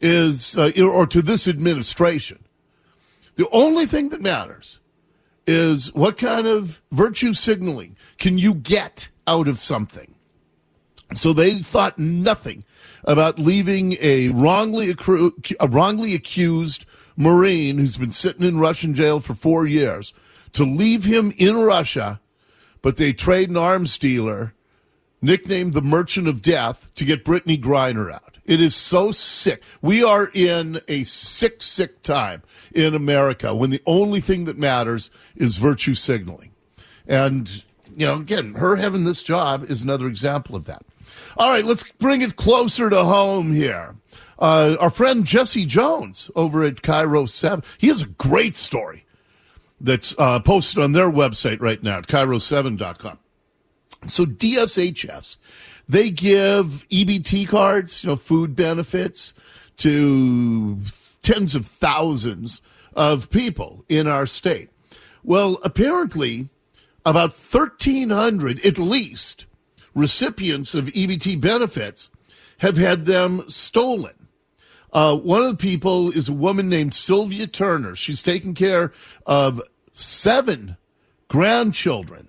is, 0.00 0.56
uh, 0.56 0.72
or 0.82 1.06
to 1.06 1.20
this 1.22 1.46
administration. 1.46 2.38
The 3.36 3.48
only 3.50 3.86
thing 3.86 4.08
that 4.08 4.20
matters 4.20 4.80
is 5.46 5.94
what 5.94 6.18
kind 6.18 6.46
of 6.46 6.80
virtue 6.90 7.32
signaling 7.32 7.96
can 8.18 8.38
you 8.38 8.54
get 8.54 9.08
out 9.26 9.46
of 9.46 9.60
something. 9.60 10.14
So 11.14 11.32
they 11.32 11.58
thought 11.58 11.98
nothing 11.98 12.64
about 13.04 13.38
leaving 13.38 13.96
a 14.00 14.28
wrongly, 14.28 14.92
accru- 14.92 15.54
a 15.60 15.68
wrongly 15.68 16.14
accused 16.14 16.84
Marine 17.16 17.78
who's 17.78 17.96
been 17.96 18.10
sitting 18.10 18.46
in 18.46 18.58
Russian 18.58 18.94
jail 18.94 19.20
for 19.20 19.34
four 19.34 19.66
years 19.66 20.12
to 20.52 20.64
leave 20.64 21.04
him 21.04 21.32
in 21.36 21.56
Russia, 21.56 22.20
but 22.82 22.96
they 22.96 23.12
trade 23.12 23.50
an 23.50 23.56
arms 23.56 23.98
dealer 23.98 24.54
nicknamed 25.20 25.74
the 25.74 25.82
Merchant 25.82 26.28
of 26.28 26.42
Death 26.42 26.90
to 26.94 27.04
get 27.04 27.24
Brittney 27.24 27.60
Griner 27.60 28.12
out. 28.12 28.38
It 28.44 28.60
is 28.60 28.74
so 28.74 29.10
sick. 29.10 29.62
We 29.82 30.02
are 30.02 30.30
in 30.32 30.80
a 30.88 31.02
sick, 31.02 31.62
sick 31.62 32.00
time 32.02 32.42
in 32.72 32.94
America 32.94 33.54
when 33.54 33.70
the 33.70 33.82
only 33.84 34.20
thing 34.20 34.44
that 34.44 34.56
matters 34.56 35.10
is 35.36 35.58
virtue 35.58 35.94
signaling. 35.94 36.52
And, 37.06 37.62
you 37.94 38.06
know, 38.06 38.14
again, 38.14 38.54
her 38.54 38.76
having 38.76 39.04
this 39.04 39.22
job 39.22 39.70
is 39.70 39.82
another 39.82 40.06
example 40.06 40.56
of 40.56 40.64
that. 40.66 40.82
All 41.36 41.50
right, 41.50 41.64
let's 41.64 41.84
bring 41.98 42.22
it 42.22 42.36
closer 42.36 42.88
to 42.88 43.04
home 43.04 43.52
here. 43.52 43.96
Uh, 44.38 44.76
our 44.80 44.90
friend 44.90 45.24
Jesse 45.24 45.66
Jones 45.66 46.30
over 46.36 46.64
at 46.64 46.82
KIRO 46.82 47.28
7, 47.28 47.64
he 47.78 47.88
has 47.88 48.02
a 48.02 48.08
great 48.08 48.56
story 48.56 49.04
that's 49.80 50.14
uh, 50.18 50.40
posted 50.40 50.82
on 50.82 50.92
their 50.92 51.10
website 51.10 51.60
right 51.60 51.82
now 51.82 51.98
at 51.98 52.06
KIRO7.com. 52.06 53.18
So 54.06 54.24
DSHS, 54.24 55.36
they 55.88 56.10
give 56.10 56.86
EBT 56.90 57.48
cards, 57.48 58.04
you 58.04 58.10
know, 58.10 58.16
food 58.16 58.54
benefits 58.54 59.34
to 59.78 60.78
tens 61.22 61.54
of 61.54 61.66
thousands 61.66 62.60
of 62.94 63.30
people 63.30 63.84
in 63.88 64.06
our 64.06 64.26
state. 64.26 64.70
Well, 65.24 65.58
apparently, 65.64 66.48
about 67.04 67.32
1,300 67.32 68.64
at 68.64 68.78
least 68.78 69.46
recipients 69.94 70.74
of 70.74 70.86
EBT 70.86 71.40
benefits 71.40 72.10
have 72.58 72.76
had 72.76 73.06
them 73.06 73.44
stolen. 73.48 74.17
Uh, 74.92 75.16
one 75.16 75.42
of 75.42 75.50
the 75.50 75.56
people 75.56 76.10
is 76.12 76.28
a 76.28 76.32
woman 76.32 76.68
named 76.68 76.94
Sylvia 76.94 77.46
Turner. 77.46 77.94
She's 77.94 78.22
taken 78.22 78.54
care 78.54 78.92
of 79.26 79.60
seven 79.92 80.76
grandchildren 81.28 82.28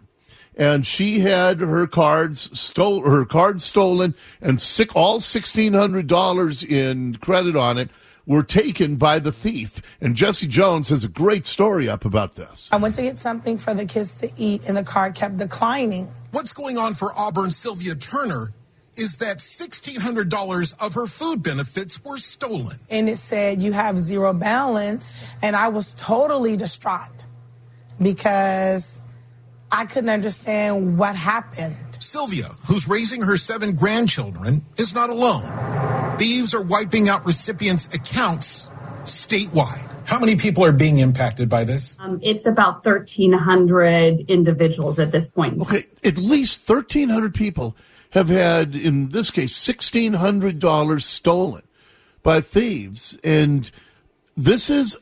and 0.60 0.86
she 0.86 1.22
had 1.22 1.62
her 1.62 1.88
cards 1.88 2.60
stole 2.60 3.10
her 3.10 3.26
cards 3.26 3.64
stolen 3.64 4.14
and 4.42 4.62
sick, 4.62 4.96
all 4.96 5.20
$1600 5.20 6.70
in 6.70 7.16
credit 7.16 7.56
on 7.56 7.78
it 7.78 7.90
were 8.26 8.44
taken 8.44 8.98
by 8.98 9.18
the 9.18 9.32
thief 9.32 9.82
and 10.02 10.16
jesse 10.16 10.46
jones 10.46 10.90
has 10.90 11.04
a 11.04 11.08
great 11.08 11.46
story 11.46 11.90
up 11.90 12.06
about 12.06 12.36
this 12.36 12.70
I 12.72 12.78
went 12.78 12.94
to 12.96 13.02
get 13.02 13.18
something 13.18 13.58
for 13.58 13.74
the 13.74 13.86
kids 13.86 14.14
to 14.20 14.30
eat, 14.38 14.68
and 14.68 14.78
the 14.78 14.84
card 14.84 15.16
kept 15.16 15.38
declining. 15.38 16.10
What's 16.32 16.54
going 16.54 16.78
on 16.78 16.94
for 16.94 17.18
Auburn 17.18 17.52
Sylvia 17.52 17.96
Turner 17.96 18.52
is 18.96 19.18
that 19.18 19.38
$1,600 19.38 20.74
of 20.80 20.94
her 20.94 21.08
food 21.08 21.44
benefits 21.44 22.04
were 22.04 22.18
stolen. 22.18 22.78
And 22.90 23.10
it 23.10 23.18
said, 23.18 23.62
You 23.62 23.74
have 23.74 23.98
zero 23.98 24.34
balance. 24.34 25.14
And 25.42 25.56
I 25.56 25.70
was 25.70 25.94
totally 25.94 26.58
distraught 26.58 27.26
because 28.02 29.02
I 29.72 29.86
couldn't 29.86 30.10
understand 30.10 30.98
what 30.98 31.16
happened. 31.16 31.76
Sylvia, 32.00 32.46
who's 32.68 32.88
raising 32.88 33.22
her 33.22 33.38
seven 33.38 33.76
grandchildren, 33.76 34.66
is 34.78 34.94
not 34.94 35.10
alone. 35.10 36.18
Thieves 36.18 36.54
are 36.54 36.62
wiping 36.62 37.10
out 37.10 37.26
recipients' 37.26 37.94
accounts 37.94 38.70
statewide. 39.04 39.86
How 40.08 40.20
many 40.20 40.36
people 40.38 40.66
are 40.66 40.72
being 40.72 40.98
impacted 40.98 41.50
by 41.50 41.66
this? 41.66 41.96
Um, 42.00 42.20
it's 42.24 42.48
about 42.48 42.84
1,300 42.84 44.26
individuals 44.28 44.98
at 44.98 45.12
this 45.12 45.30
point. 45.30 45.62
Okay, 45.62 45.86
at 46.04 46.18
least 46.18 46.68
1,300 46.68 47.34
people 47.34 47.76
have 48.12 48.30
had, 48.30 48.76
in 48.76 49.10
this 49.10 49.32
case, 49.32 49.58
$1,600 49.58 51.02
stolen 51.02 51.64
by 52.24 52.42
thieves. 52.42 53.18
And 53.24 53.70
this 54.36 54.70
is, 54.70 54.98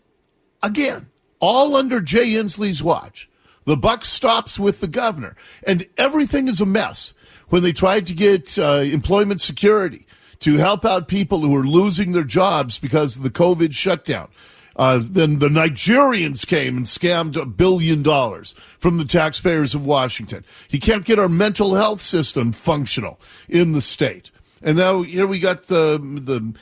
again, 0.61 1.07
all 1.39 1.75
under 1.75 2.01
Jay 2.01 2.31
Inslee's 2.31 2.83
watch. 2.83 3.29
The 3.65 3.77
buck 3.77 4.05
stops 4.05 4.57
with 4.57 4.79
the 4.79 4.87
governor, 4.87 5.35
and 5.65 5.85
everything 5.97 6.47
is 6.47 6.61
a 6.61 6.65
mess. 6.65 7.13
When 7.49 7.63
they 7.63 7.73
tried 7.73 8.07
to 8.07 8.13
get 8.13 8.57
uh, 8.57 8.79
employment 8.83 9.41
security 9.41 10.05
to 10.39 10.55
help 10.57 10.85
out 10.85 11.07
people 11.07 11.41
who 11.41 11.55
are 11.55 11.65
losing 11.65 12.11
their 12.11 12.23
jobs 12.23 12.79
because 12.79 13.17
of 13.17 13.23
the 13.23 13.29
COVID 13.29 13.73
shutdown, 13.73 14.29
uh, 14.77 15.00
then 15.03 15.39
the 15.39 15.50
Nigerians 15.50 16.46
came 16.46 16.77
and 16.77 16.86
scammed 16.86 17.36
a 17.36 17.46
billion 17.46 18.03
dollars 18.03 18.55
from 18.79 18.98
the 18.98 19.05
taxpayers 19.05 19.74
of 19.74 19.86
Washington. 19.86 20.46
He 20.67 20.79
can't 20.79 21.05
get 21.05 21.19
our 21.19 21.29
mental 21.29 21.74
health 21.74 22.01
system 22.01 22.51
functional 22.51 23.19
in 23.50 23.72
the 23.72 23.81
state. 23.81 24.31
And 24.62 24.77
now 24.77 25.01
here 25.01 25.27
we 25.27 25.39
got 25.39 25.63
the 25.63 26.00
the 26.00 26.53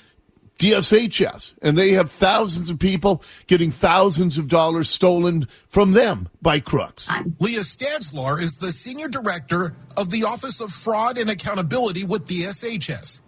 DSHS, 0.58 1.54
and 1.62 1.78
they 1.78 1.92
have 1.92 2.10
thousands 2.10 2.70
of 2.70 2.80
people 2.80 3.22
getting 3.48 3.72
thousands 3.72 4.38
of 4.38 4.48
dollars 4.48 4.90
stolen 4.90 5.50
from 5.68 5.92
them 5.92 6.30
by 6.42 6.62
crooks. 6.62 7.12
Leah 7.40 7.60
Stadzlar 7.60 8.42
is 8.42 8.58
the 8.58 8.72
senior 8.72 9.10
director 9.10 9.76
of 9.98 10.12
the 10.12 10.24
Office 10.24 10.62
of 10.62 10.72
Fraud 10.72 11.18
and 11.18 11.30
Accountability 11.30 12.06
with 12.06 12.26
DSHS. 12.26 13.20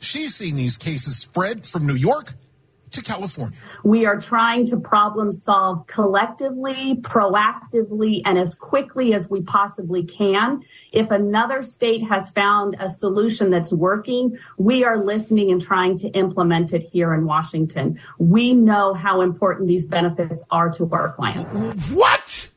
She's 0.00 0.34
seen 0.34 0.56
these 0.56 0.76
cases 0.76 1.18
spread 1.18 1.64
from 1.64 1.86
New 1.86 1.94
York 1.94 2.34
to 2.92 3.02
California. 3.02 3.58
We 3.84 4.06
are 4.06 4.18
trying 4.18 4.66
to 4.66 4.76
problem 4.76 5.32
solve 5.32 5.86
collectively, 5.86 6.96
proactively, 6.96 8.22
and 8.24 8.38
as 8.38 8.54
quickly 8.54 9.14
as 9.14 9.28
we 9.28 9.42
possibly 9.42 10.04
can. 10.04 10.62
If 10.92 11.10
another 11.10 11.62
state 11.62 12.02
has 12.08 12.30
found 12.30 12.76
a 12.78 12.88
solution 12.88 13.50
that's 13.50 13.72
working, 13.72 14.38
we 14.58 14.84
are 14.84 15.02
listening 15.02 15.50
and 15.50 15.60
trying 15.60 15.98
to 15.98 16.08
implement 16.10 16.72
it 16.72 16.82
here 16.82 17.12
in 17.14 17.24
Washington. 17.24 17.98
We 18.18 18.54
know 18.54 18.94
how 18.94 19.20
important 19.20 19.68
these 19.68 19.86
benefits 19.86 20.44
are 20.50 20.70
to 20.74 20.88
our 20.92 21.12
clients. 21.12 21.58
What? 21.90 22.48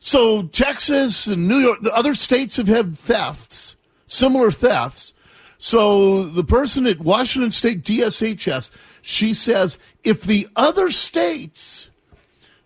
So 0.00 0.42
Texas 0.42 1.26
and 1.26 1.48
New 1.48 1.58
York, 1.58 1.80
the 1.80 1.94
other 1.96 2.14
states 2.14 2.56
have 2.56 2.68
had 2.68 2.98
thefts, 2.98 3.76
similar 4.06 4.50
thefts. 4.50 5.13
So 5.64 6.24
the 6.24 6.44
person 6.44 6.86
at 6.86 7.00
Washington 7.00 7.50
State 7.50 7.84
DSHS, 7.84 8.70
she 9.00 9.32
says, 9.32 9.78
if 10.02 10.24
the 10.24 10.46
other 10.56 10.90
states 10.90 11.88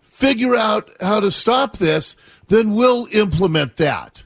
figure 0.01 0.53
out 0.53 0.91
how 0.99 1.21
to 1.21 1.31
stop 1.31 1.77
this, 1.77 2.17
then 2.49 2.75
we'll 2.75 3.07
implement 3.13 3.77
that. 3.77 4.25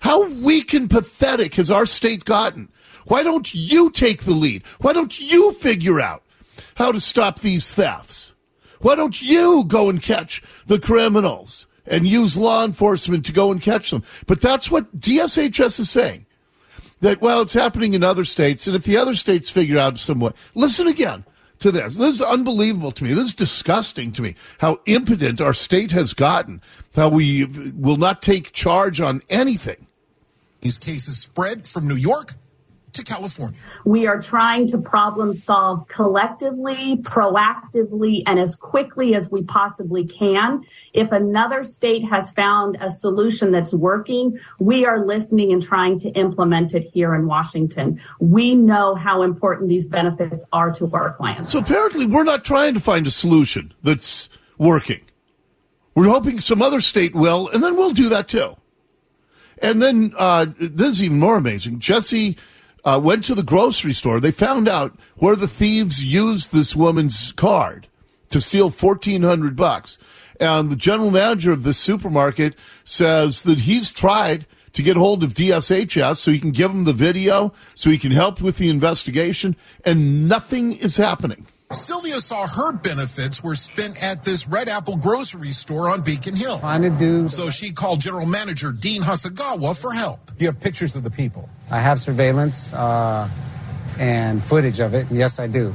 How 0.00 0.28
weak 0.28 0.74
and 0.74 0.90
pathetic 0.90 1.54
has 1.54 1.70
our 1.70 1.86
state 1.86 2.26
gotten? 2.26 2.68
Why 3.06 3.22
don't 3.22 3.54
you 3.54 3.90
take 3.90 4.24
the 4.24 4.34
lead? 4.34 4.62
Why 4.82 4.92
don't 4.92 5.18
you 5.18 5.54
figure 5.54 5.98
out 5.98 6.22
how 6.74 6.92
to 6.92 7.00
stop 7.00 7.40
these 7.40 7.74
thefts? 7.74 8.34
Why 8.82 8.96
don't 8.96 9.22
you 9.22 9.64
go 9.64 9.88
and 9.88 10.02
catch 10.02 10.42
the 10.66 10.78
criminals 10.78 11.66
and 11.86 12.06
use 12.06 12.36
law 12.36 12.66
enforcement 12.66 13.24
to 13.24 13.32
go 13.32 13.50
and 13.50 13.62
catch 13.62 13.90
them? 13.90 14.04
But 14.26 14.42
that's 14.42 14.70
what 14.70 14.94
DSHS 14.94 15.80
is 15.80 15.88
saying. 15.88 16.26
That, 17.00 17.20
well, 17.20 17.40
it's 17.40 17.54
happening 17.54 17.94
in 17.94 18.04
other 18.04 18.24
states, 18.24 18.66
and 18.66 18.76
if 18.76 18.84
the 18.84 18.98
other 18.98 19.14
states 19.14 19.48
figure 19.48 19.78
out 19.78 19.98
some 19.98 20.20
way, 20.20 20.32
listen 20.54 20.86
again 20.86 21.24
to 21.60 21.70
this. 21.70 21.96
This 21.96 22.12
is 22.12 22.22
unbelievable 22.22 22.92
to 22.92 23.04
me. 23.04 23.14
This 23.14 23.28
is 23.28 23.34
disgusting 23.34 24.12
to 24.12 24.22
me. 24.22 24.34
How 24.58 24.80
impotent 24.86 25.40
our 25.40 25.54
state 25.54 25.90
has 25.92 26.12
gotten. 26.12 26.60
How 26.94 27.08
we 27.08 27.44
will 27.74 27.96
not 27.96 28.20
take 28.20 28.52
charge 28.52 29.00
on 29.00 29.22
anything. 29.30 29.86
These 30.60 30.78
cases 30.78 31.18
spread 31.18 31.66
from 31.66 31.88
New 31.88 31.96
York 31.96 32.34
to 33.00 33.12
California. 33.12 33.58
We 33.84 34.06
are 34.06 34.20
trying 34.20 34.66
to 34.68 34.78
problem 34.78 35.34
solve 35.34 35.86
collectively, 35.88 36.98
proactively, 36.98 38.22
and 38.26 38.38
as 38.38 38.56
quickly 38.56 39.14
as 39.14 39.30
we 39.30 39.42
possibly 39.42 40.04
can. 40.04 40.64
If 40.92 41.12
another 41.12 41.64
state 41.64 42.04
has 42.04 42.32
found 42.32 42.76
a 42.80 42.90
solution 42.90 43.50
that's 43.50 43.74
working, 43.74 44.38
we 44.58 44.86
are 44.86 45.04
listening 45.04 45.52
and 45.52 45.62
trying 45.62 45.98
to 46.00 46.08
implement 46.10 46.74
it 46.74 46.84
here 46.84 47.14
in 47.14 47.26
Washington. 47.26 48.00
We 48.20 48.54
know 48.54 48.94
how 48.94 49.22
important 49.22 49.68
these 49.68 49.86
benefits 49.86 50.44
are 50.52 50.72
to 50.72 50.90
our 50.92 51.12
clients. 51.12 51.52
So 51.52 51.58
apparently, 51.58 52.06
we're 52.06 52.24
not 52.24 52.44
trying 52.44 52.74
to 52.74 52.80
find 52.80 53.06
a 53.06 53.10
solution 53.10 53.72
that's 53.82 54.28
working. 54.58 55.00
We're 55.94 56.08
hoping 56.08 56.40
some 56.40 56.62
other 56.62 56.80
state 56.80 57.14
will, 57.14 57.48
and 57.48 57.62
then 57.62 57.76
we'll 57.76 57.90
do 57.90 58.08
that 58.10 58.28
too. 58.28 58.56
And 59.62 59.82
then 59.82 60.12
uh, 60.16 60.46
this 60.58 60.92
is 60.92 61.02
even 61.02 61.18
more 61.18 61.36
amazing. 61.36 61.80
Jesse 61.80 62.36
uh, 62.84 63.00
went 63.02 63.24
to 63.24 63.34
the 63.34 63.42
grocery 63.42 63.92
store. 63.92 64.20
They 64.20 64.30
found 64.30 64.68
out 64.68 64.98
where 65.16 65.36
the 65.36 65.48
thieves 65.48 66.04
used 66.04 66.52
this 66.52 66.74
woman's 66.74 67.32
card 67.32 67.86
to 68.30 68.40
steal 68.40 68.70
fourteen 68.70 69.22
hundred 69.22 69.56
bucks. 69.56 69.98
And 70.38 70.70
the 70.70 70.76
general 70.76 71.10
manager 71.10 71.52
of 71.52 71.64
the 71.64 71.74
supermarket 71.74 72.54
says 72.84 73.42
that 73.42 73.58
he's 73.60 73.92
tried 73.92 74.46
to 74.72 74.82
get 74.82 74.96
hold 74.96 75.22
of 75.22 75.34
DSHS 75.34 76.16
so 76.16 76.30
he 76.30 76.38
can 76.38 76.52
give 76.52 76.70
him 76.70 76.84
the 76.84 76.92
video, 76.92 77.52
so 77.74 77.90
he 77.90 77.98
can 77.98 78.12
help 78.12 78.40
with 78.40 78.56
the 78.56 78.70
investigation, 78.70 79.56
and 79.84 80.28
nothing 80.28 80.72
is 80.78 80.96
happening. 80.96 81.46
Sylvia 81.72 82.18
saw 82.20 82.48
her 82.48 82.72
benefits 82.72 83.44
were 83.44 83.54
spent 83.54 84.02
at 84.02 84.24
this 84.24 84.48
Red 84.48 84.68
Apple 84.68 84.96
grocery 84.96 85.52
store 85.52 85.88
on 85.88 86.02
Beacon 86.02 86.34
Hill. 86.34 86.58
Trying 86.58 86.82
to 86.82 86.90
do. 86.90 87.28
So 87.28 87.48
she 87.48 87.70
called 87.70 88.00
General 88.00 88.26
Manager 88.26 88.72
Dean 88.72 89.02
Hasegawa 89.02 89.80
for 89.80 89.92
help. 89.92 90.32
You 90.38 90.48
have 90.48 90.60
pictures 90.60 90.96
of 90.96 91.04
the 91.04 91.12
people. 91.12 91.48
I 91.70 91.78
have 91.78 92.00
surveillance 92.00 92.72
uh, 92.72 93.28
and 94.00 94.42
footage 94.42 94.80
of 94.80 94.94
it. 94.94 95.06
Yes, 95.12 95.38
I 95.38 95.46
do. 95.46 95.72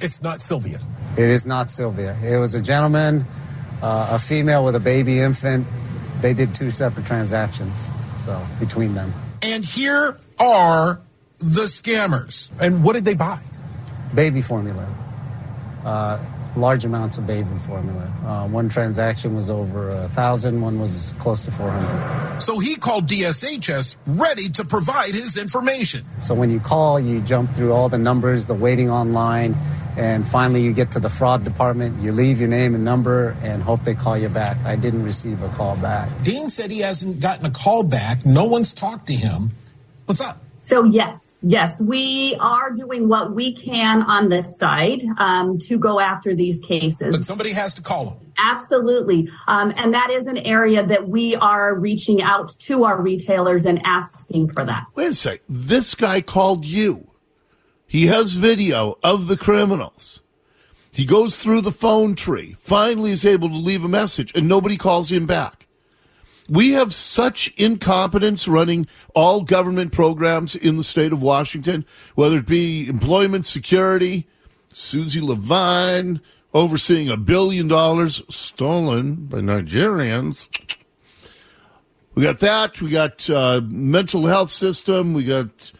It's 0.00 0.22
not 0.22 0.40
Sylvia. 0.40 0.80
It 1.18 1.28
is 1.28 1.44
not 1.44 1.70
Sylvia. 1.70 2.16
It 2.24 2.38
was 2.38 2.54
a 2.54 2.62
gentleman, 2.62 3.26
uh, 3.82 4.12
a 4.12 4.18
female 4.18 4.64
with 4.64 4.76
a 4.76 4.80
baby 4.80 5.20
infant. 5.20 5.66
They 6.22 6.32
did 6.32 6.54
two 6.54 6.70
separate 6.70 7.04
transactions, 7.04 7.90
so 8.24 8.42
between 8.58 8.94
them. 8.94 9.12
And 9.42 9.62
here 9.62 10.16
are 10.40 11.02
the 11.38 11.64
scammers. 11.64 12.50
And 12.58 12.82
what 12.82 12.94
did 12.94 13.04
they 13.04 13.14
buy? 13.14 13.42
Baby 14.14 14.40
formula. 14.40 14.86
Uh, 15.84 16.18
large 16.56 16.84
amounts 16.84 17.18
of 17.18 17.26
baby 17.26 17.48
formula. 17.66 18.12
Uh, 18.24 18.48
one 18.48 18.68
transaction 18.68 19.34
was 19.34 19.48
over 19.50 19.88
a 19.88 20.08
thousand, 20.10 20.60
one 20.60 20.78
was 20.78 21.14
close 21.18 21.44
to 21.44 21.50
400. 21.50 22.40
So 22.40 22.58
he 22.58 22.76
called 22.76 23.06
DSHS 23.06 23.96
ready 24.06 24.48
to 24.50 24.64
provide 24.64 25.14
his 25.14 25.36
information. 25.36 26.04
So 26.20 26.34
when 26.34 26.50
you 26.50 26.60
call, 26.60 27.00
you 27.00 27.20
jump 27.20 27.50
through 27.50 27.72
all 27.72 27.88
the 27.88 27.98
numbers, 27.98 28.46
the 28.46 28.54
waiting 28.54 28.90
online, 28.90 29.54
and 29.96 30.26
finally 30.26 30.62
you 30.62 30.72
get 30.72 30.90
to 30.92 31.00
the 31.00 31.08
fraud 31.08 31.44
department. 31.44 32.00
You 32.02 32.12
leave 32.12 32.40
your 32.40 32.48
name 32.48 32.74
and 32.74 32.84
number 32.84 33.36
and 33.42 33.62
hope 33.62 33.80
they 33.82 33.94
call 33.94 34.16
you 34.16 34.28
back. 34.28 34.56
I 34.64 34.76
didn't 34.76 35.04
receive 35.04 35.42
a 35.42 35.48
call 35.50 35.76
back. 35.76 36.08
Dean 36.22 36.48
said 36.48 36.70
he 36.70 36.80
hasn't 36.80 37.20
gotten 37.20 37.46
a 37.46 37.50
call 37.50 37.82
back. 37.82 38.24
No 38.24 38.46
one's 38.46 38.72
talked 38.72 39.06
to 39.06 39.14
him. 39.14 39.50
What's 40.06 40.20
up? 40.20 40.38
So 40.64 40.84
yes, 40.84 41.44
yes, 41.46 41.80
we 41.80 42.36
are 42.38 42.70
doing 42.70 43.08
what 43.08 43.34
we 43.34 43.52
can 43.52 44.02
on 44.02 44.28
this 44.28 44.56
side 44.56 45.02
um, 45.18 45.58
to 45.58 45.76
go 45.76 45.98
after 45.98 46.36
these 46.36 46.60
cases. 46.60 47.14
But 47.14 47.24
somebody 47.24 47.50
has 47.50 47.74
to 47.74 47.82
call 47.82 48.10
them. 48.10 48.32
Absolutely. 48.38 49.28
Um, 49.48 49.74
and 49.76 49.92
that 49.92 50.10
is 50.10 50.28
an 50.28 50.38
area 50.38 50.86
that 50.86 51.08
we 51.08 51.34
are 51.34 51.74
reaching 51.74 52.22
out 52.22 52.56
to 52.60 52.84
our 52.84 53.02
retailers 53.02 53.66
and 53.66 53.80
asking 53.84 54.52
for 54.52 54.64
that. 54.64 54.86
Wait 54.94 55.08
a 55.08 55.14
sec. 55.14 55.40
This 55.48 55.96
guy 55.96 56.20
called 56.20 56.64
you. 56.64 57.08
He 57.88 58.06
has 58.06 58.34
video 58.34 58.98
of 59.02 59.26
the 59.26 59.36
criminals. 59.36 60.22
He 60.92 61.04
goes 61.04 61.38
through 61.38 61.62
the 61.62 61.72
phone 61.72 62.14
tree, 62.14 62.54
finally 62.60 63.10
is 63.10 63.24
able 63.24 63.48
to 63.48 63.56
leave 63.56 63.84
a 63.84 63.88
message, 63.88 64.32
and 64.34 64.46
nobody 64.46 64.76
calls 64.76 65.10
him 65.10 65.26
back. 65.26 65.66
We 66.48 66.72
have 66.72 66.92
such 66.92 67.52
incompetence 67.56 68.48
running 68.48 68.86
all 69.14 69.42
government 69.42 69.92
programs 69.92 70.56
in 70.56 70.76
the 70.76 70.82
state 70.82 71.12
of 71.12 71.22
Washington, 71.22 71.84
whether 72.14 72.38
it 72.38 72.46
be 72.46 72.88
employment 72.88 73.46
security, 73.46 74.26
Suzi 74.70 75.20
LeVine 75.20 76.20
overseeing 76.54 77.08
a 77.08 77.16
billion 77.16 77.68
dollars 77.68 78.22
stolen 78.28 79.26
by 79.26 79.38
Nigerians. 79.38 80.50
We 82.14 82.22
got 82.22 82.40
that. 82.40 82.80
We 82.80 82.90
got 82.90 83.28
uh, 83.30 83.62
mental 83.64 84.26
health 84.26 84.50
system. 84.50 85.14
We 85.14 85.24
got 85.24 85.72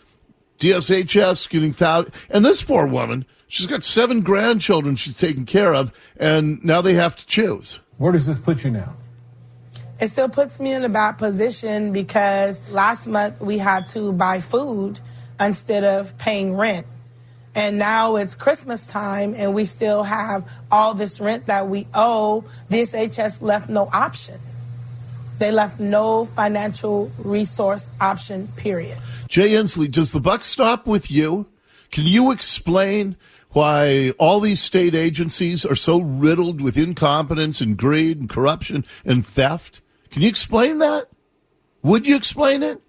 DSHS 0.60 1.48
getting 1.50 1.72
thousands. 1.72 2.14
And 2.30 2.44
this 2.44 2.62
poor 2.62 2.86
woman, 2.86 3.26
she's 3.48 3.66
got 3.66 3.82
seven 3.82 4.22
grandchildren 4.22 4.96
she's 4.96 5.16
taking 5.16 5.44
care 5.44 5.74
of, 5.74 5.92
and 6.16 6.64
now 6.64 6.80
they 6.80 6.94
have 6.94 7.16
to 7.16 7.26
choose. 7.26 7.80
Where 7.98 8.12
does 8.12 8.26
this 8.26 8.38
put 8.38 8.64
you 8.64 8.70
now? 8.70 8.96
It 10.00 10.08
still 10.08 10.28
puts 10.28 10.58
me 10.58 10.74
in 10.74 10.82
a 10.84 10.88
bad 10.88 11.12
position 11.12 11.92
because 11.92 12.70
last 12.70 13.06
month 13.06 13.40
we 13.40 13.58
had 13.58 13.86
to 13.88 14.12
buy 14.12 14.40
food 14.40 14.98
instead 15.38 15.84
of 15.84 16.16
paying 16.18 16.56
rent. 16.56 16.86
And 17.54 17.78
now 17.78 18.16
it's 18.16 18.34
Christmas 18.34 18.86
time 18.86 19.34
and 19.36 19.54
we 19.54 19.64
still 19.66 20.02
have 20.02 20.50
all 20.70 20.94
this 20.94 21.20
rent 21.20 21.46
that 21.46 21.68
we 21.68 21.86
owe. 21.92 22.44
DSHS 22.70 23.42
left 23.42 23.68
no 23.68 23.90
option. 23.92 24.38
They 25.38 25.52
left 25.52 25.78
no 25.78 26.24
financial 26.24 27.10
resource 27.18 27.90
option, 28.00 28.48
period. 28.56 28.96
Jay 29.28 29.50
Inslee, 29.50 29.90
does 29.90 30.12
the 30.12 30.20
buck 30.20 30.44
stop 30.44 30.86
with 30.86 31.10
you? 31.10 31.46
Can 31.90 32.04
you 32.06 32.30
explain 32.30 33.16
why 33.50 34.10
all 34.18 34.40
these 34.40 34.60
state 34.60 34.94
agencies 34.94 35.66
are 35.66 35.74
so 35.74 36.00
riddled 36.00 36.62
with 36.62 36.78
incompetence 36.78 37.60
and 37.60 37.76
greed 37.76 38.18
and 38.18 38.30
corruption 38.30 38.84
and 39.04 39.26
theft? 39.26 39.81
Can 40.12 40.20
you 40.20 40.28
explain 40.28 40.78
that? 40.78 41.08
Would 41.82 42.06
you 42.06 42.16
explain 42.16 42.62
it? 42.62 42.80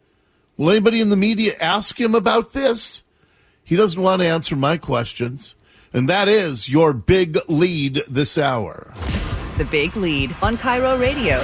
Will 0.58 0.70
anybody 0.70 1.00
in 1.00 1.10
the 1.10 1.16
media 1.16 1.54
ask 1.60 1.98
him 1.98 2.16
about 2.16 2.52
this? 2.52 3.02
He 3.64 3.78
doesn't 3.78 4.02
want 4.02 4.22
to 4.22 4.28
answer 4.28 4.58
my 4.58 4.78
questions. 4.78 5.56
And 5.94 6.10
that 6.10 6.28
is 6.28 6.68
your 6.68 6.92
big 6.92 7.38
lead 7.48 8.02
this 8.10 8.38
hour. 8.38 8.94
The 9.58 9.64
Big 9.64 9.96
Lead 9.96 10.36
on 10.42 10.58
KIRO 10.58 11.00
Radio. 11.00 11.38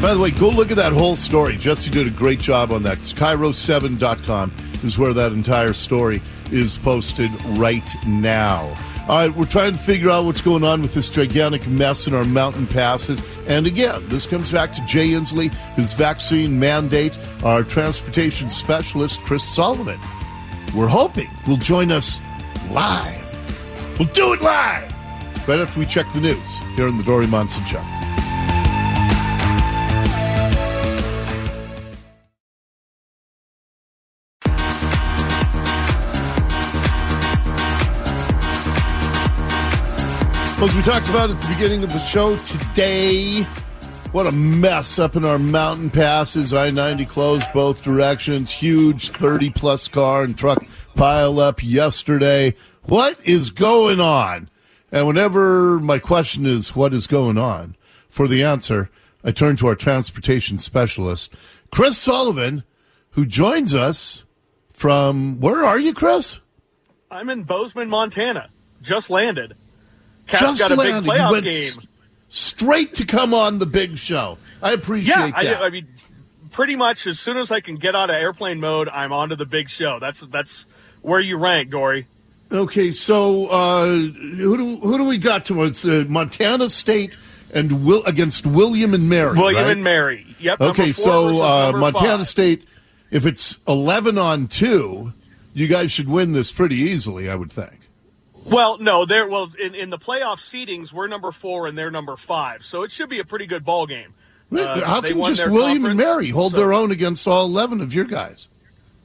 By 0.00 0.14
the 0.14 0.20
way, 0.20 0.30
go 0.30 0.48
look 0.48 0.70
at 0.70 0.76
that 0.78 0.94
whole 0.94 1.16
story. 1.16 1.56
Jesse 1.56 1.90
did 1.90 2.06
a 2.06 2.10
great 2.10 2.40
job 2.40 2.72
on 2.72 2.84
that. 2.84 2.98
It's 3.00 3.12
KIRO7.com 3.12 4.52
is 4.82 4.96
where 4.96 5.12
that 5.12 5.32
entire 5.32 5.74
story 5.74 6.22
is 6.50 6.78
posted 6.78 7.30
right 7.58 7.88
now. 8.06 8.74
All 9.08 9.18
right, 9.18 9.36
we're 9.36 9.46
trying 9.46 9.72
to 9.72 9.78
figure 9.78 10.10
out 10.10 10.24
what's 10.24 10.40
going 10.40 10.62
on 10.62 10.80
with 10.80 10.94
this 10.94 11.10
gigantic 11.10 11.66
mess 11.66 12.06
in 12.06 12.14
our 12.14 12.24
mountain 12.24 12.68
passes. 12.68 13.20
And 13.48 13.66
again, 13.66 14.08
this 14.08 14.26
comes 14.26 14.52
back 14.52 14.72
to 14.74 14.84
Jay 14.84 15.08
Inslee, 15.08 15.52
his 15.74 15.92
vaccine 15.92 16.60
mandate, 16.60 17.18
our 17.42 17.64
transportation 17.64 18.48
specialist, 18.48 19.20
Chris 19.22 19.42
Sullivan. 19.42 19.98
We're 20.74 20.86
hoping 20.86 21.28
will 21.48 21.56
join 21.56 21.90
us 21.90 22.20
live. 22.70 23.98
We'll 23.98 24.08
do 24.08 24.34
it 24.34 24.40
live 24.40 24.92
right 25.48 25.58
after 25.58 25.80
we 25.80 25.86
check 25.86 26.06
the 26.14 26.20
news 26.20 26.58
here 26.76 26.86
on 26.86 26.96
the 26.96 27.04
Dori 27.04 27.26
Monson 27.26 27.64
Show. 27.64 27.82
As 40.62 40.76
we 40.76 40.82
talked 40.82 41.08
about 41.08 41.28
at 41.28 41.40
the 41.40 41.48
beginning 41.48 41.82
of 41.82 41.92
the 41.92 41.98
show 41.98 42.36
today, 42.36 43.42
what 44.12 44.28
a 44.28 44.32
mess 44.32 44.96
up 44.96 45.16
in 45.16 45.24
our 45.24 45.36
mountain 45.36 45.90
passes. 45.90 46.54
I 46.54 46.70
90 46.70 47.04
closed 47.06 47.52
both 47.52 47.82
directions. 47.82 48.48
Huge 48.48 49.10
30 49.10 49.50
plus 49.50 49.88
car 49.88 50.22
and 50.22 50.38
truck 50.38 50.64
pile 50.94 51.40
up 51.40 51.64
yesterday. 51.64 52.54
What 52.84 53.20
is 53.26 53.50
going 53.50 54.00
on? 54.00 54.48
And 54.92 55.08
whenever 55.08 55.80
my 55.80 55.98
question 55.98 56.46
is, 56.46 56.76
what 56.76 56.94
is 56.94 57.08
going 57.08 57.38
on? 57.38 57.76
For 58.08 58.28
the 58.28 58.44
answer, 58.44 58.88
I 59.24 59.32
turn 59.32 59.56
to 59.56 59.66
our 59.66 59.74
transportation 59.74 60.58
specialist, 60.58 61.34
Chris 61.72 61.98
Sullivan, 61.98 62.62
who 63.10 63.26
joins 63.26 63.74
us 63.74 64.24
from, 64.72 65.40
where 65.40 65.64
are 65.64 65.80
you, 65.80 65.92
Chris? 65.92 66.38
I'm 67.10 67.30
in 67.30 67.42
Bozeman, 67.42 67.88
Montana. 67.88 68.48
Just 68.80 69.10
landed. 69.10 69.56
Cats 70.26 70.42
Just 70.42 70.58
got 70.58 70.72
a 70.72 70.76
landed. 70.76 71.02
big 71.02 71.06
You 71.06 71.12
playoff 71.12 71.30
went 71.32 71.44
game. 71.44 71.72
Straight 72.28 72.94
to 72.94 73.04
come 73.04 73.34
on 73.34 73.58
the 73.58 73.66
big 73.66 73.98
show. 73.98 74.38
I 74.62 74.72
appreciate 74.72 75.14
Yeah, 75.16 75.30
that. 75.30 75.62
I, 75.62 75.66
I 75.66 75.70
mean, 75.70 75.86
pretty 76.50 76.76
much 76.76 77.06
as 77.06 77.18
soon 77.20 77.36
as 77.36 77.50
I 77.50 77.60
can 77.60 77.76
get 77.76 77.94
out 77.94 78.08
of 78.10 78.16
airplane 78.16 78.60
mode, 78.60 78.88
I'm 78.88 79.12
on 79.12 79.28
to 79.30 79.36
the 79.36 79.44
big 79.46 79.68
show. 79.68 79.98
That's 80.00 80.20
that's 80.20 80.64
where 81.02 81.20
you 81.20 81.36
rank, 81.36 81.70
Dori. 81.70 82.06
Okay, 82.50 82.90
so 82.92 83.46
uh, 83.46 83.86
who 83.86 84.56
do 84.56 84.76
who 84.76 84.98
do 84.98 85.04
we 85.04 85.18
got 85.18 85.44
tomorrow? 85.44 85.68
It's 85.68 85.84
uh, 85.84 86.04
Montana 86.08 86.68
State 86.70 87.16
and 87.52 87.84
Will 87.84 88.02
against 88.04 88.46
William 88.46 88.94
and 88.94 89.08
Mary. 89.08 89.36
William 89.38 89.64
right? 89.64 89.72
and 89.72 89.84
Mary. 89.84 90.26
Yep. 90.40 90.60
Okay, 90.60 90.92
so 90.92 91.42
uh, 91.42 91.72
Montana 91.74 92.18
five. 92.18 92.28
State 92.28 92.64
if 93.10 93.26
it's 93.26 93.58
11 93.68 94.16
on 94.16 94.46
2, 94.46 95.12
you 95.52 95.66
guys 95.68 95.92
should 95.92 96.08
win 96.08 96.32
this 96.32 96.50
pretty 96.50 96.76
easily, 96.76 97.28
I 97.28 97.34
would 97.34 97.52
think. 97.52 97.78
Well, 98.44 98.78
no, 98.78 99.04
they're 99.06 99.28
well 99.28 99.50
in, 99.62 99.74
in 99.74 99.90
the 99.90 99.98
playoff 99.98 100.38
seedings. 100.38 100.92
We're 100.92 101.06
number 101.06 101.30
four 101.32 101.66
and 101.66 101.76
they're 101.78 101.90
number 101.90 102.16
five, 102.16 102.64
so 102.64 102.82
it 102.82 102.90
should 102.90 103.08
be 103.08 103.18
a 103.20 103.24
pretty 103.24 103.46
good 103.46 103.64
ball 103.64 103.86
game. 103.86 104.14
Uh, 104.54 104.80
How 104.84 105.00
can 105.00 105.22
just 105.22 105.48
William 105.48 105.84
and 105.86 105.96
Mary 105.96 106.28
hold 106.28 106.52
so- 106.52 106.58
their 106.58 106.72
own 106.72 106.90
against 106.90 107.26
all 107.26 107.46
11 107.46 107.80
of 107.80 107.94
your 107.94 108.04
guys? 108.04 108.48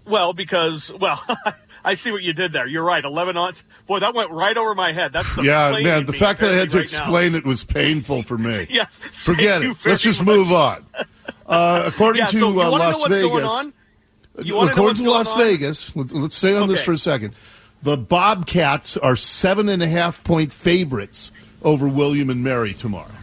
Well, 0.06 0.34
because 0.34 0.92
well, 1.00 1.22
I 1.86 1.94
see 1.94 2.12
what 2.12 2.24
you 2.24 2.34
did 2.34 2.54
there. 2.54 2.66
You're 2.66 2.84
right. 2.84 3.04
Eleven 3.04 3.36
on. 3.36 3.54
Boy, 3.88 4.00
that 4.00 4.14
went 4.16 4.32
right 4.32 4.56
over 4.56 4.74
my 4.74 4.94
head. 4.94 5.12
That's 5.14 5.34
the 5.36 5.44
yeah, 5.44 5.72
man, 5.84 6.06
the 6.06 6.14
fact 6.14 6.40
that 6.40 6.52
I 6.52 6.56
had 6.56 6.70
to 6.72 6.78
right 6.78 6.92
now. 6.94 7.00
explain 7.02 7.36
it 7.36 7.46
was 7.46 7.64
painful 7.66 8.24
for 8.24 8.38
me. 8.38 8.68
Yeah, 8.70 8.86
Forget 9.24 9.62
it. 9.64 9.76
Let's 9.86 10.02
just 10.02 10.20
much. 10.20 10.28
move 10.36 10.52
on. 10.54 10.86
Uh, 11.46 11.84
according 11.88 12.20
Yeah, 12.22 12.26
to 12.28 12.40
so 12.40 12.48
uh, 12.60 12.72
Las 12.72 13.06
Vegas, 13.08 13.52
on? 13.52 13.74
You 14.44 14.56
wanna 14.56 14.68
know 14.68 14.72
according 14.74 15.04
to 15.04 15.12
Las 15.12 15.34
on? 15.34 15.40
Vegas, 15.40 15.94
let's, 15.96 16.14
let's 16.14 16.36
stay 16.36 16.56
on 16.56 16.68
this 16.70 16.82
for 16.82 16.94
a 16.94 16.98
second. 16.98 17.34
The 17.88 17.96
Bobcats 17.96 18.98
are 18.98 19.16
seven 19.16 19.70
and 19.70 19.82
a 19.82 19.88
half 19.88 20.22
point 20.22 20.52
favorites 20.52 21.32
over 21.64 21.88
William 21.88 22.30
and 22.30 22.44
Mary 22.44 22.74
tomorrow. 22.74 23.16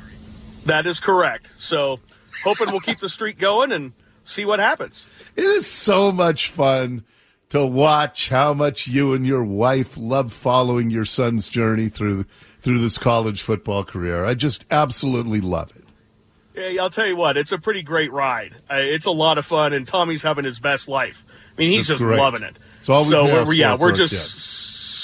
That 0.64 0.86
is 0.86 0.98
correct. 0.98 1.50
So, 1.58 2.00
hoping 2.42 2.70
we'll 2.70 2.80
keep 2.80 2.98
the 2.98 3.10
streak 3.10 3.38
going 3.38 3.72
and 3.72 3.92
see 4.24 4.46
what 4.46 4.60
happens. 4.60 5.04
It 5.36 5.44
is 5.44 5.66
so 5.66 6.10
much 6.10 6.48
fun 6.48 7.04
to 7.50 7.66
watch 7.66 8.30
how 8.30 8.54
much 8.54 8.88
you 8.88 9.12
and 9.12 9.26
your 9.26 9.44
wife 9.44 9.98
love 9.98 10.32
following 10.32 10.88
your 10.88 11.04
son's 11.04 11.50
journey 11.50 11.90
through 11.90 12.24
through 12.60 12.78
this 12.78 12.96
college 12.96 13.42
football 13.42 13.84
career. 13.84 14.24
I 14.24 14.32
just 14.32 14.64
absolutely 14.70 15.42
love 15.42 15.76
it. 15.76 15.84
Yeah, 16.74 16.82
I'll 16.82 16.88
tell 16.88 17.06
you 17.06 17.16
what, 17.16 17.36
it's 17.36 17.52
a 17.52 17.58
pretty 17.58 17.82
great 17.82 18.12
ride. 18.14 18.54
Uh, 18.70 18.76
it's 18.76 19.04
a 19.04 19.10
lot 19.10 19.36
of 19.36 19.44
fun, 19.44 19.74
and 19.74 19.86
Tommy's 19.86 20.22
having 20.22 20.46
his 20.46 20.58
best 20.58 20.88
life. 20.88 21.22
I 21.54 21.60
mean, 21.60 21.70
he's 21.70 21.88
That's 21.88 22.00
just 22.00 22.02
great. 22.02 22.18
loving 22.18 22.42
it. 22.42 22.56
It's 22.78 22.88
all 22.88 23.04
we 23.04 23.10
so 23.10 23.50
yeah, 23.52 23.76
we're 23.76 23.94
just. 23.94 24.53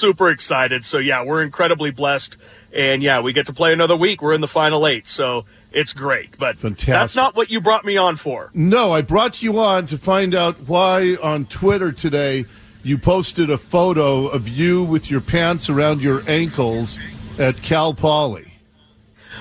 Super 0.01 0.31
excited. 0.31 0.85
So 0.85 0.99
yeah, 0.99 1.23
we're 1.25 1.43
incredibly 1.43 1.91
blessed, 1.91 2.37
and 2.73 3.03
yeah, 3.03 3.21
we 3.21 3.33
get 3.33 3.47
to 3.47 3.53
play 3.53 3.73
another 3.73 3.97
week. 3.97 4.23
We're 4.23 4.35
in 4.35 4.41
the 4.41 4.49
final 4.49 4.87
eight, 4.87 5.07
so 5.07 5.45
it's 5.73 5.93
great. 5.93 6.37
But 6.39 6.59
Fantastic. 6.59 6.95
that's 6.95 7.17
not 7.17 7.37
what 7.37 7.51
you 7.51 7.61
brought 7.61 7.85
me 7.85 7.97
on 7.97 8.17
for. 8.17 8.51
No, 8.55 8.93
I 8.93 9.03
brought 9.03 9.43
you 9.43 9.61
on 9.61 9.87
to 9.87 9.99
find 9.99 10.35
out 10.35 10.59
why 10.67 11.17
on 11.23 11.47
Twitter 11.47 11.93
today 11.93 12.47
you 12.83 12.97
posted 12.99 13.51
a 13.51 13.59
photo 13.59 14.27
of 14.27 14.49
you 14.49 14.83
with 14.83 15.11
your 15.11 15.21
pants 15.21 15.69
around 15.69 16.03
your 16.03 16.23
ankles 16.29 16.99
at 17.39 17.63
Cal 17.63 17.95
Poly. 17.95 18.55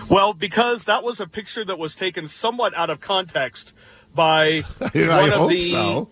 Well, 0.10 0.34
because 0.34 0.86
that 0.86 1.04
was 1.04 1.20
a 1.20 1.28
picture 1.28 1.64
that 1.66 1.78
was 1.78 1.96
taken 1.96 2.28
somewhat 2.28 2.74
out 2.76 2.90
of 2.90 3.00
context 3.00 3.74
by 4.14 4.64
I 4.82 4.90
one 4.94 5.32
of 5.32 5.38
hope 5.40 5.50
the 5.52 5.62
so. 5.62 6.10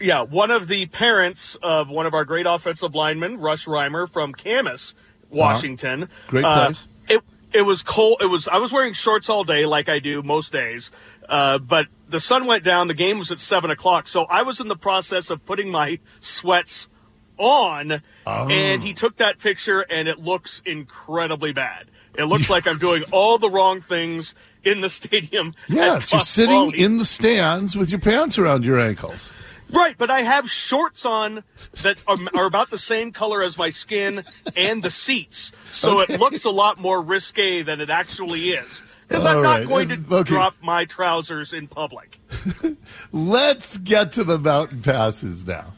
Yeah 0.00 0.22
one 0.22 0.50
of 0.50 0.68
the 0.68 0.86
parents 0.86 1.56
of 1.62 1.88
one 1.88 2.06
of 2.06 2.14
our 2.14 2.24
great 2.24 2.46
offensive 2.46 2.94
linemen, 2.94 3.38
Rush 3.40 3.66
Reimer 3.66 4.08
from 4.10 4.32
Camas, 4.32 4.94
Washington. 5.30 6.04
Uh-huh. 6.04 6.12
Great 6.28 6.44
Uh, 6.44 6.72
it 7.08 7.20
it 7.52 7.62
was 7.62 7.82
cold. 7.82 8.18
It 8.20 8.26
was 8.26 8.48
I 8.48 8.58
was 8.58 8.72
wearing 8.72 8.92
shorts 8.92 9.28
all 9.28 9.44
day 9.44 9.66
like 9.66 9.88
I 9.88 9.98
do 9.98 10.22
most 10.22 10.52
days, 10.52 10.90
uh, 11.28 11.58
but 11.58 11.86
the 12.08 12.20
sun 12.20 12.46
went 12.46 12.64
down. 12.64 12.88
The 12.88 12.94
game 12.94 13.18
was 13.18 13.30
at 13.30 13.40
seven 13.40 13.70
o'clock, 13.70 14.08
so 14.08 14.24
I 14.24 14.42
was 14.42 14.60
in 14.60 14.68
the 14.68 14.76
process 14.76 15.30
of 15.30 15.44
putting 15.46 15.70
my 15.70 15.98
sweats 16.20 16.88
on, 17.38 18.02
Oh. 18.26 18.48
and 18.48 18.82
he 18.82 18.94
took 18.94 19.16
that 19.18 19.38
picture, 19.38 19.80
and 19.80 20.08
it 20.08 20.18
looks 20.18 20.62
incredibly 20.64 21.52
bad. 21.52 21.84
It 22.18 22.24
looks 22.24 22.48
like 22.54 22.66
I'm 22.66 22.78
doing 22.78 23.04
all 23.12 23.38
the 23.38 23.50
wrong 23.50 23.80
things 23.82 24.34
in 24.64 24.80
the 24.80 24.88
stadium. 25.00 25.54
Yes, 25.68 26.12
you're 26.12 26.20
sitting 26.22 26.54
Quality. 26.56 26.82
in 26.82 26.96
the 26.98 27.04
stands 27.04 27.76
with 27.76 27.90
your 27.90 28.00
pants 28.00 28.38
around 28.38 28.64
your 28.64 28.80
ankles. 28.80 29.32
Right, 29.70 29.96
but 29.98 30.10
I 30.10 30.22
have 30.22 30.48
shorts 30.50 31.04
on 31.04 31.42
that 31.82 32.00
are, 32.06 32.16
are 32.34 32.46
about 32.46 32.70
the 32.70 32.78
same 32.78 33.12
color 33.12 33.42
as 33.42 33.58
my 33.58 33.70
skin 33.70 34.22
and 34.56 34.82
the 34.82 34.90
seats, 34.90 35.50
so 35.72 36.00
Okay. 36.00 36.14
it 36.14 36.20
looks 36.20 36.44
a 36.44 36.50
lot 36.50 36.78
more 36.78 37.02
risque 37.02 37.62
than 37.62 37.80
it 37.80 37.90
actually 37.90 38.50
is. 38.50 38.66
Because 39.08 39.24
I'm 39.24 39.42
not 39.42 39.58
right, 39.58 39.68
going 39.68 39.88
to 39.88 39.94
uh, 40.10 40.18
okay. 40.20 40.28
drop 40.28 40.54
my 40.62 40.84
trousers 40.84 41.52
in 41.52 41.68
public. 41.68 42.18
Let's 43.12 43.78
get 43.78 44.12
to 44.12 44.24
the 44.24 44.38
mountain 44.38 44.82
passes 44.82 45.46
now. 45.46 45.72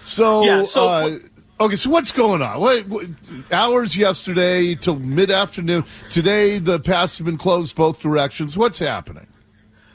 So, 0.00 0.44
Yeah, 0.44 0.62
so 0.64 0.88
uh, 0.88 1.18
okay, 1.60 1.74
so 1.74 1.90
what's 1.90 2.12
going 2.12 2.40
on? 2.40 2.60
What, 2.60 2.86
what, 2.86 3.06
hours 3.52 3.96
yesterday 3.96 4.76
till 4.76 4.98
mid 5.00 5.30
afternoon. 5.30 5.84
Today, 6.08 6.58
the 6.58 6.78
passes 6.78 7.18
have 7.18 7.24
been 7.26 7.38
closed 7.38 7.74
both 7.74 7.98
directions. 7.98 8.56
What's 8.56 8.78
happening? 8.78 9.26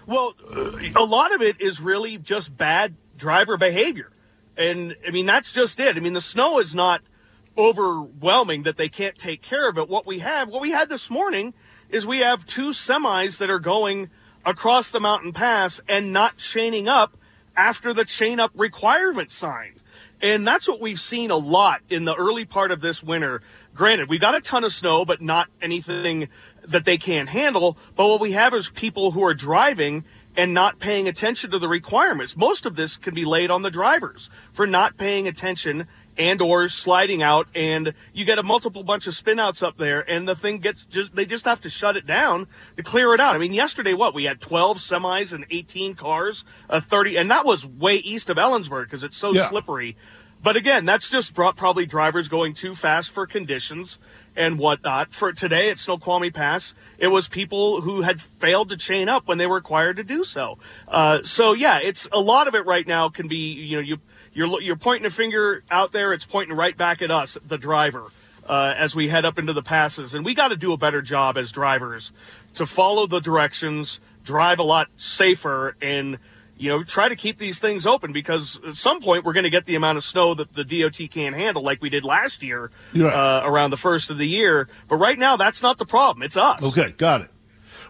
Well, 0.06 0.34
a 0.98 1.04
lot 1.04 1.34
of 1.34 1.42
it 1.42 1.62
is 1.62 1.80
really 1.80 2.18
just 2.18 2.56
bad 2.58 2.96
driver 3.24 3.56
behavior. 3.56 4.12
And 4.58 4.98
I 5.08 5.12
mean, 5.12 5.26
that's 5.26 5.54
just 5.54 5.80
it. 5.80 5.96
I 5.96 6.02
mean, 6.02 6.12
the 6.12 6.20
snow 6.20 6.60
is 6.60 6.76
not 6.76 7.02
overwhelming 7.58 8.64
that 8.64 8.76
they 8.76 8.90
can't 8.90 9.18
take 9.18 9.42
care 9.42 9.70
of 9.70 9.78
it. 9.78 9.88
What 9.88 10.06
we 10.06 10.20
have, 10.20 10.50
what 10.50 10.62
we 10.62 10.72
had 10.72 10.90
this 10.90 11.10
morning 11.10 11.54
is 11.90 12.06
we 12.06 12.20
have 12.20 12.46
two 12.46 12.72
semis 12.72 13.38
that 13.38 13.50
are 13.50 13.60
going 13.60 14.10
across 14.46 14.92
the 14.92 15.00
mountain 15.00 15.32
pass 15.32 15.80
and 15.88 16.12
not 16.12 16.36
chaining 16.36 16.90
up 16.90 17.16
after 17.56 17.94
the 17.94 18.04
chain 18.04 18.42
up 18.42 18.52
requirement 18.56 19.32
sign. 19.32 19.80
And 20.22 20.46
that's 20.46 20.68
what 20.68 20.82
we've 20.82 21.00
seen 21.00 21.32
a 21.32 21.38
lot 21.38 21.80
in 21.90 22.04
the 22.04 22.16
early 22.16 22.44
part 22.44 22.72
of 22.72 22.82
this 22.82 23.02
winter. 23.02 23.42
Granted, 23.74 24.10
we 24.10 24.20
got 24.20 24.36
a 24.36 24.42
ton 24.42 24.66
of 24.66 24.74
snow, 24.74 25.06
but 25.06 25.22
not 25.22 25.48
anything 25.62 26.28
that 26.68 26.84
they 26.84 26.98
can't 26.98 27.30
handle. 27.30 27.78
But 27.96 28.10
what 28.10 28.20
we 28.20 28.34
have 28.34 28.54
is 28.54 28.70
people 28.70 29.12
who 29.12 29.24
are 29.24 29.34
driving 29.34 30.04
and 30.36 30.54
not 30.54 30.80
paying 30.80 31.08
attention 31.08 31.52
to 31.52 31.60
the 31.60 31.68
requirements. 31.68 32.36
Most 32.36 32.66
of 32.66 32.76
this 32.76 32.98
can 32.98 33.14
be 33.14 33.26
laid 33.26 33.52
on 33.52 33.62
the 33.62 33.72
drivers 33.72 34.30
for 34.52 34.66
not 34.68 34.98
paying 34.98 35.28
attention 35.28 35.88
and 36.16 36.42
or 36.44 36.70
sliding 36.70 37.24
out 37.24 37.48
and 37.56 37.92
you 38.14 38.24
get 38.24 38.38
a 38.38 38.44
multiple 38.44 38.84
bunch 38.84 39.08
of 39.08 39.16
spinouts 39.16 39.64
up 39.64 39.78
there 39.78 40.00
and 40.08 40.28
the 40.28 40.36
thing 40.36 40.60
gets 40.60 40.86
just 40.86 41.16
they 41.16 41.26
just 41.26 41.46
have 41.46 41.60
to 41.62 41.70
shut 41.70 41.98
it 41.98 42.06
down 42.06 42.46
to 42.78 42.84
clear 42.84 43.16
it 43.16 43.20
out. 43.20 43.36
I 43.36 43.40
mean 43.40 43.54
yesterday 43.54 43.94
what 43.94 44.14
we 44.14 44.26
had 44.26 44.40
12 44.40 44.78
semis 44.78 45.34
and 45.34 45.44
18 45.50 45.96
cars, 45.96 46.46
uh, 46.70 46.82
30 46.82 47.18
and 47.18 47.32
that 47.32 47.46
was 47.46 47.66
way 47.66 47.96
east 47.96 48.30
of 48.30 48.38
Ellensburg 48.38 48.84
because 48.86 49.04
it's 49.04 49.18
so 49.18 49.34
Yeah. 49.34 49.50
slippery. 49.50 49.98
But 50.44 50.58
again, 50.58 50.84
that's 50.84 51.10
just 51.10 51.34
brought 51.34 51.56
probably 51.56 51.86
drivers 51.86 52.28
going 52.28 52.54
too 52.54 52.76
fast 52.76 53.12
for 53.12 53.26
conditions 53.26 53.98
and 54.36 54.60
whatnot. 54.60 55.14
For 55.14 55.32
today 55.32 55.70
at 55.70 55.80
Snoqualmie 55.80 56.32
Pass, 56.32 56.74
it 57.00 57.08
was 57.08 57.30
people 57.30 57.80
who 57.80 58.02
had 58.02 58.22
failed 58.22 58.70
to 58.70 58.78
chain 58.78 59.08
up 59.08 59.26
when 59.26 59.38
they 59.38 59.48
were 59.48 59.56
required 59.56 59.96
to 59.98 60.04
do 60.04 60.26
so. 60.26 60.58
Uh, 60.86 61.20
so 61.24 61.54
yeah, 61.54 61.80
it's 61.82 62.10
a 62.12 62.20
lot 62.20 62.50
of 62.50 62.56
it 62.56 62.66
right 62.66 62.86
now 62.86 63.08
can 63.08 63.30
be, 63.30 63.54
you 63.54 63.78
know, 63.78 63.82
you, 63.82 63.98
you're, 64.34 64.62
you're 64.62 64.76
pointing 64.76 65.06
a 65.06 65.12
finger 65.12 65.64
out 65.72 65.94
there. 65.94 66.12
It's 66.12 66.26
pointing 66.26 66.58
right 66.58 66.78
back 66.78 67.02
at 67.02 67.10
us, 67.10 67.38
the 67.48 67.58
driver, 67.58 68.12
uh, 68.46 68.74
as 68.78 68.94
we 68.94 69.08
head 69.08 69.24
up 69.24 69.40
into 69.40 69.54
the 69.54 69.64
passes. 69.64 70.14
And 70.14 70.26
we 70.26 70.34
got 70.34 70.50
to 70.50 70.58
do 70.58 70.74
a 70.74 70.78
better 70.78 71.02
job 71.02 71.38
as 71.38 71.54
drivers 71.54 72.12
to 72.56 72.66
follow 72.66 73.08
the 73.08 73.22
directions, 73.22 74.02
drive 74.26 74.60
a 74.60 74.64
lot 74.64 74.90
safer 74.98 75.78
and, 75.82 76.18
you 76.58 76.70
know, 76.70 76.84
try 76.84 77.10
to 77.10 77.16
keep 77.16 77.38
these 77.40 77.60
things 77.60 77.86
open 77.86 78.14
because 78.14 78.60
at 78.68 78.76
some 78.76 79.02
point 79.02 79.26
we're 79.26 79.34
going 79.34 79.44
to 79.44 79.50
get 79.50 79.66
the 79.66 79.76
amount 79.76 79.98
of 79.98 80.04
snow 80.06 80.34
that 80.36 80.54
the 80.54 80.64
DOT 80.64 81.10
can't 81.12 81.36
handle, 81.36 81.64
like 81.64 81.82
we 81.82 81.90
did 81.90 82.04
last 82.04 82.44
year 82.44 82.72
Yeah. 82.94 83.08
uh, 83.08 83.42
around 83.44 83.72
the 83.72 83.78
first 83.78 84.10
of 84.10 84.18
the 84.18 84.28
year. 84.28 84.70
But 84.88 84.98
right 84.98 85.18
now, 85.18 85.36
that's 85.36 85.62
not 85.64 85.78
the 85.78 85.86
problem. 85.86 86.24
It's 86.24 86.38
us. 86.38 86.62
Okay, 86.62 86.92
got 86.98 87.22
it. 87.22 87.30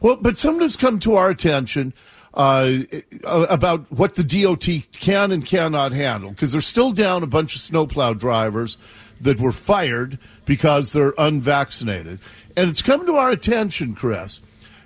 Well, 0.01 0.17
but 0.17 0.37
something 0.37 0.61
has 0.61 0.75
come 0.75 0.99
to 0.99 1.15
our 1.15 1.29
attention 1.29 1.93
uh, 2.33 2.79
about 3.23 3.91
what 3.91 4.15
the 4.15 4.23
DOT 4.23 4.67
can 4.91 5.31
and 5.31 5.45
cannot 5.45 5.91
handle 5.91 6.31
because 6.31 6.51
they're 6.51 6.61
still 6.61 6.91
down 6.91 7.21
a 7.23 7.27
bunch 7.27 7.55
of 7.55 7.61
snowplow 7.61 8.13
drivers 8.13 8.77
that 9.21 9.39
were 9.39 9.51
fired 9.51 10.17
because 10.45 10.91
they're 10.93 11.13
unvaccinated. 11.17 12.19
And 12.57 12.69
it's 12.69 12.81
come 12.81 13.05
to 13.05 13.13
our 13.13 13.29
attention, 13.29 13.95
Chris, 13.95 14.41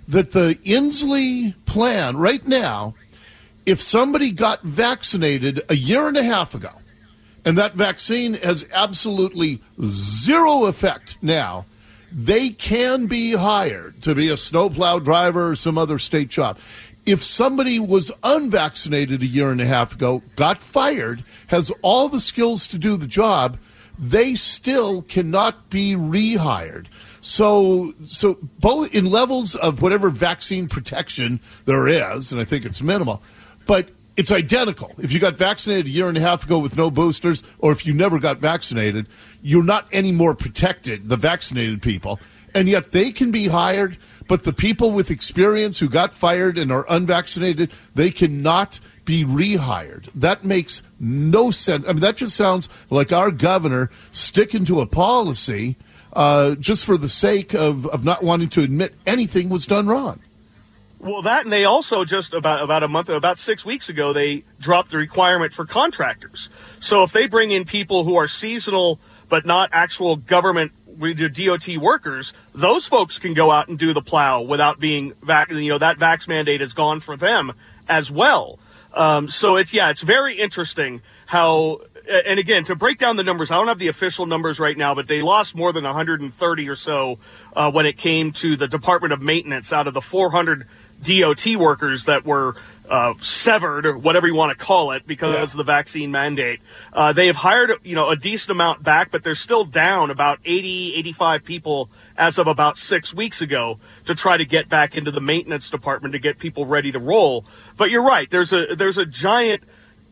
that 0.08 0.32
the 0.32 0.56
Inslee 0.63 1.54
plan 1.66 2.16
right 2.18 2.46
now, 2.46 2.96
if 3.68 3.82
somebody 3.82 4.32
got 4.32 4.64
vaccinated 4.64 5.62
a 5.68 5.76
year 5.76 6.08
and 6.08 6.16
a 6.16 6.24
half 6.24 6.56
ago, 6.56 6.72
and 7.44 7.58
that 7.58 7.76
vaccine 7.76 8.34
has 8.36 8.66
absolutely 8.74 9.62
zero 9.84 10.66
effect 10.66 11.18
now, 11.22 11.66
they 12.10 12.50
can 12.50 13.08
be 13.08 13.34
hired 13.34 14.02
to 14.02 14.16
be 14.16 14.30
a 14.30 14.38
snowplow 14.38 15.00
driver 15.00 15.50
or 15.50 15.56
some 15.56 15.78
other 15.78 16.00
state 16.00 16.30
job. 16.30 16.58
If 17.06 17.22
somebody 17.22 17.78
was 17.78 18.10
unvaccinated 18.24 19.22
a 19.22 19.28
year 19.28 19.52
and 19.52 19.60
a 19.60 19.66
half 19.66 19.94
ago, 19.94 20.24
got 20.38 20.60
fired, 20.60 21.26
has 21.48 21.70
all 21.82 22.08
the 22.08 22.22
skills 22.22 22.70
to 22.70 22.78
do 22.78 22.96
the 22.96 23.06
job, 23.06 23.58
they 24.00 24.36
still 24.36 25.02
cannot 25.02 25.70
be 25.70 25.94
rehired. 25.94 26.86
So, 27.20 27.92
so 28.06 28.38
both 28.60 28.96
in 28.96 29.08
levels 29.08 29.56
of 29.56 29.82
whatever 29.82 30.10
vaccine 30.10 30.70
protection 30.70 31.42
there 31.66 31.90
is, 31.90 32.32
and 32.32 32.40
I 32.40 32.46
think 32.46 32.64
it's 32.64 32.82
minimal, 32.82 33.22
but 33.68 33.90
it's 34.18 34.32
identical. 34.32 34.92
If 34.98 35.12
you 35.12 35.20
got 35.20 35.38
vaccinated 35.38 35.86
a 35.86 35.90
year 35.90 36.08
and 36.08 36.18
a 36.18 36.22
half 36.22 36.44
ago 36.44 36.58
with 36.58 36.76
no 36.76 36.90
boosters, 36.90 37.44
or 37.60 37.72
if 37.72 37.86
you 37.86 37.94
never 37.94 38.18
got 38.20 38.40
vaccinated, 38.40 39.08
you're 39.44 39.64
not 39.64 39.88
any 39.92 40.12
more 40.12 40.34
protected, 40.34 41.08
the 41.08 41.18
vaccinated 41.18 41.82
people. 41.84 42.20
And 42.56 42.68
yet 42.68 42.92
they 42.92 43.12
can 43.12 43.30
be 43.30 43.48
hired, 43.48 43.98
but 44.28 44.44
the 44.44 44.54
people 44.54 44.92
with 44.92 45.12
experience 45.12 45.80
who 45.80 45.88
got 45.88 46.14
fired 46.14 46.58
and 46.58 46.72
are 46.72 46.86
unvaccinated, 46.90 47.72
they 47.94 48.10
cannot 48.10 48.80
be 49.06 49.24
rehired. 49.24 50.10
That 50.16 50.44
makes 50.44 50.82
no 51.00 51.52
sense. 51.52 51.86
I 51.86 51.94
mean, 51.94 52.02
that 52.02 52.18
just 52.18 52.36
sounds 52.36 52.70
like 52.90 53.14
our 53.14 53.30
governor 53.30 53.92
sticking 54.10 54.66
to 54.66 54.82
a 54.82 54.88
policy 54.88 55.78
uh, 56.14 56.56
just 56.56 56.86
for 56.86 56.98
the 56.98 57.08
sake 57.08 57.54
of, 57.54 57.86
of 57.88 58.04
not 58.04 58.24
wanting 58.24 58.50
to 58.50 58.64
admit 58.64 58.96
anything 59.06 59.50
was 59.50 59.68
done 59.68 59.88
wrong. 59.88 60.20
Well, 61.00 61.22
that 61.22 61.44
and 61.44 61.54
they 61.54 61.66
also 61.66 62.06
just 62.06 62.34
about 62.34 62.64
about 62.64 62.84
a 62.84 62.88
month, 62.88 63.10
about 63.10 63.38
six 63.38 63.64
weeks 63.64 63.88
ago, 63.88 64.14
they 64.14 64.44
dropped 64.60 64.92
the 64.92 64.98
requirement 64.98 65.54
for 65.54 65.66
contractors. 65.66 66.50
So 66.80 67.04
if 67.04 67.12
they 67.12 67.28
bring 67.28 67.52
in 67.52 67.66
people 67.66 68.04
who 68.04 68.16
are 68.16 68.28
seasonal 68.28 69.00
but 69.30 69.46
not 69.46 69.70
actual 69.74 70.16
government 70.16 70.72
DOT 70.98 71.78
workers, 71.78 72.34
those 72.54 72.88
folks 72.88 73.20
can 73.20 73.34
go 73.34 73.52
out 73.52 73.68
and 73.68 73.78
do 73.78 73.94
the 73.94 74.02
plow 74.02 74.42
without 74.42 74.80
being 74.80 75.14
vac. 75.22 75.52
You 75.52 75.70
know 75.70 75.78
that 75.78 76.00
vax 76.00 76.28
mandate 76.28 76.62
is 76.62 76.74
gone 76.74 77.00
for 77.00 77.16
them 77.16 77.54
as 77.88 78.10
well. 78.10 78.58
Um, 78.94 79.30
so 79.30 79.58
it's 79.58 79.74
yeah, 79.74 79.90
it's 79.90 80.02
very 80.02 80.40
interesting 80.40 81.02
how. 81.28 81.82
And 82.10 82.40
again, 82.40 82.64
to 82.66 82.76
break 82.76 83.00
down 83.00 83.18
the 83.18 83.24
numbers, 83.24 83.52
I 83.52 83.56
don't 83.56 83.68
have 83.68 83.80
the 83.80 83.90
official 83.90 84.28
numbers 84.28 84.62
right 84.62 84.78
now, 84.78 84.96
but 84.96 85.10
they 85.10 85.22
lost 85.22 85.56
more 85.56 85.74
than 85.74 85.84
130 85.84 86.70
or 86.70 86.76
so 86.76 87.20
uh, 87.54 87.70
when 87.70 87.86
it 87.86 87.98
came 87.98 88.32
to 88.32 88.56
the 88.56 88.66
Department 88.66 89.12
of 89.12 89.22
Maintenance 89.22 89.74
out 89.74 89.88
of 89.88 89.94
the 89.94 90.00
400 90.00 90.66
DOT 91.02 91.56
workers 91.58 92.06
that 92.06 92.26
were 92.26 92.56
uh, 92.90 93.14
severed, 93.20 93.86
or 93.86 93.98
whatever 93.98 94.28
you 94.28 94.36
want 94.36 94.58
to 94.58 94.66
call 94.66 94.92
it, 94.92 95.06
because 95.06 95.36
yeah. 95.36 95.44
of 95.44 95.52
the 95.54 95.64
vaccine 95.64 96.10
mandate. 96.10 96.60
Uh, 96.94 97.12
they 97.12 97.28
have 97.28 97.36
hired, 97.36 97.72
you 97.84 97.96
know, 97.96 98.10
a 98.10 98.16
decent 98.16 98.52
amount 98.52 98.82
back, 98.82 99.12
but 99.12 99.24
they're 99.24 99.36
still 99.36 99.66
down 99.66 100.10
about 100.10 100.40
80, 100.46 100.94
85 100.96 101.44
people 101.44 101.90
as 102.16 102.38
of 102.38 102.48
about 102.48 102.78
six 102.78 103.14
weeks 103.14 103.42
ago 103.42 103.80
to 104.06 104.16
try 104.16 104.38
to 104.38 104.46
get 104.46 104.70
back 104.70 104.96
into 104.96 105.12
the 105.12 105.20
maintenance 105.20 105.70
department 105.70 106.14
to 106.14 106.20
get 106.20 106.40
people 106.40 106.66
ready 106.66 106.92
to 106.92 107.00
roll. 107.00 107.46
But 107.76 107.90
you're 107.90 108.04
right. 108.04 108.30
There's 108.30 108.54
a, 108.54 108.76
there's 108.76 108.98
a 108.98 109.06
giant 109.06 109.64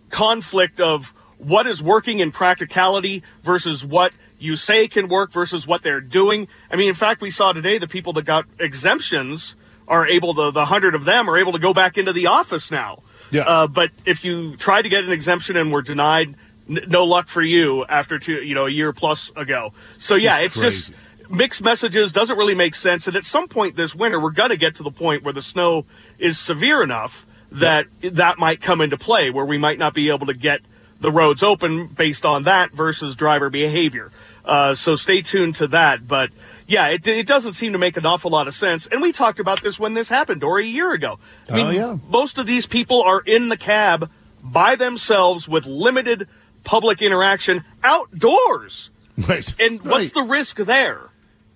conflict 0.10 0.80
of 0.80 1.14
what 1.38 1.68
is 1.68 1.82
working 1.82 2.20
in 2.20 2.32
practicality 2.32 3.24
versus 3.44 3.86
what 3.86 4.14
you 4.38 4.56
say 4.56 4.88
can 4.88 5.08
work 5.08 5.32
versus 5.32 5.66
what 5.66 5.82
they're 5.82 6.02
doing. 6.02 6.48
I 6.70 6.76
mean, 6.76 6.90
in 6.90 6.96
fact, 6.96 7.22
we 7.22 7.32
saw 7.32 7.54
today 7.54 7.78
the 7.78 7.88
people 7.88 8.14
that 8.14 8.26
got 8.26 8.46
exemptions 8.60 9.56
are 9.88 10.08
able 10.08 10.34
to, 10.36 10.52
the 10.52 10.66
hundred 10.66 10.96
of 10.96 11.06
them 11.06 11.30
are 11.30 11.38
able 11.38 11.54
to 11.54 11.60
go 11.60 11.74
back 11.74 11.98
into 11.98 12.14
the 12.14 12.28
office 12.28 12.72
now. 12.72 13.04
Yeah. 13.32 13.42
Uh, 13.42 13.68
but 13.68 13.92
if 14.06 14.24
you 14.24 14.56
tried 14.58 14.84
to 14.84 14.90
get 14.90 15.04
an 15.04 15.12
exemption 15.12 15.58
and 15.58 15.72
were 15.72 15.82
denied, 15.82 16.36
n- 16.70 16.86
no 16.88 17.06
luck 17.06 17.28
for 17.28 17.42
you 17.42 17.86
after 17.86 18.20
two, 18.20 18.44
you 18.44 18.56
know, 18.56 18.66
a 18.66 18.72
year 18.72 18.94
plus 18.94 19.32
ago. 19.36 19.74
So 19.98 20.16
yeah, 20.16 20.40
it's 20.40 20.58
crazy. 20.58 20.94
just 20.94 21.32
mixed 21.32 21.62
messages. 21.62 22.12
Doesn't 22.12 22.38
really 22.38 22.56
make 22.56 22.76
sense. 22.76 23.08
And 23.08 23.16
at 23.16 23.26
some 23.26 23.48
point 23.48 23.76
this 23.76 23.96
winter, 23.96 24.20
we're 24.20 24.32
going 24.32 24.52
to 24.52 24.58
get 24.58 24.76
to 24.76 24.84
the 24.84 24.92
point 24.92 25.24
where 25.24 25.34
the 25.34 25.42
snow 25.42 25.86
is 26.20 26.38
severe 26.40 26.84
enough 26.84 27.26
that 27.52 27.86
yeah. 28.02 28.12
that 28.14 28.38
might 28.38 28.62
come 28.62 28.82
into 28.82 28.98
play, 28.98 29.30
where 29.30 29.46
we 29.46 29.58
might 29.58 29.80
not 29.80 29.94
be 29.94 30.10
able 30.10 30.28
to 30.28 30.34
get 30.34 30.62
the 31.00 31.12
roads 31.12 31.44
open 31.44 31.88
based 31.88 32.26
on 32.26 32.44
that 32.44 32.72
versus 32.74 33.16
driver 33.16 33.50
behavior. 33.50 34.12
Uh, 34.44 34.76
so 34.76 34.96
stay 34.96 35.22
tuned 35.22 35.56
to 35.56 35.68
that. 35.68 36.08
But 36.08 36.30
yeah, 36.68 36.88
it, 36.88 37.08
it 37.08 37.28
doesn't 37.28 37.54
seem 37.54 37.74
to 37.74 37.78
make 37.78 37.98
an 37.98 38.06
awful 38.06 38.32
lot 38.32 38.48
of 38.48 38.56
sense. 38.56 38.88
And 38.88 39.02
we 39.02 39.12
talked 39.12 39.40
about 39.40 39.62
this 39.62 39.80
when 39.80 39.94
this 39.94 40.10
happened, 40.10 40.44
or 40.44 40.60
a 40.60 40.64
year 40.64 40.92
ago. 40.92 41.20
I 41.50 41.56
mean, 41.56 41.66
oh, 41.66 41.70
yeah. 41.70 41.98
most 42.10 42.38
of 42.38 42.46
these 42.46 42.66
people 42.66 43.04
are 43.04 43.20
in 43.20 43.50
the 43.50 43.58
cab 43.58 44.10
by 44.44 44.76
themselves 44.76 45.48
with 45.48 45.66
limited 45.66 46.28
public 46.64 47.02
interaction 47.02 47.64
outdoors. 47.84 48.90
Right. 49.28 49.54
And 49.60 49.84
right. 49.86 49.92
what's 49.92 50.12
the 50.12 50.24
risk 50.24 50.58
there? 50.58 51.10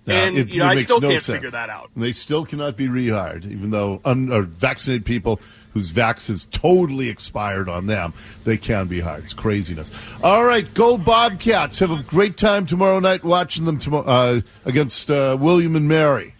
And 0.06 0.36
it, 0.36 0.52
you 0.52 0.60
know, 0.60 0.66
I 0.66 0.82
still 0.82 1.00
no 1.00 1.10
can't 1.10 1.20
sense. 1.20 1.36
figure 1.36 1.50
that 1.50 1.70
out. 1.70 1.90
They 1.94 2.12
still 2.12 2.44
cannot 2.44 2.76
be 2.76 2.88
rehired, 2.88 3.44
even 3.44 3.70
though 3.70 4.00
un, 4.04 4.32
or 4.32 4.42
vaccinated 4.42 5.04
people 5.04 5.40
whose 5.72 5.92
vax 5.92 6.28
has 6.28 6.46
totally 6.46 7.08
expired 7.08 7.68
on 7.68 7.86
them, 7.86 8.12
they 8.44 8.56
can 8.56 8.86
be 8.86 9.00
hired. 9.00 9.24
It's 9.24 9.32
craziness. 9.32 9.90
All 10.22 10.44
right, 10.44 10.72
go 10.74 10.98
Bobcats. 10.98 11.78
Have 11.78 11.90
a 11.90 12.02
great 12.02 12.36
time 12.36 12.66
tomorrow 12.66 12.98
night 12.98 13.24
watching 13.24 13.64
them 13.64 13.78
tomorrow, 13.78 14.04
uh, 14.06 14.40
against 14.64 15.10
uh, 15.10 15.36
William 15.40 15.76
and 15.76 15.88
Mary. 15.88 16.34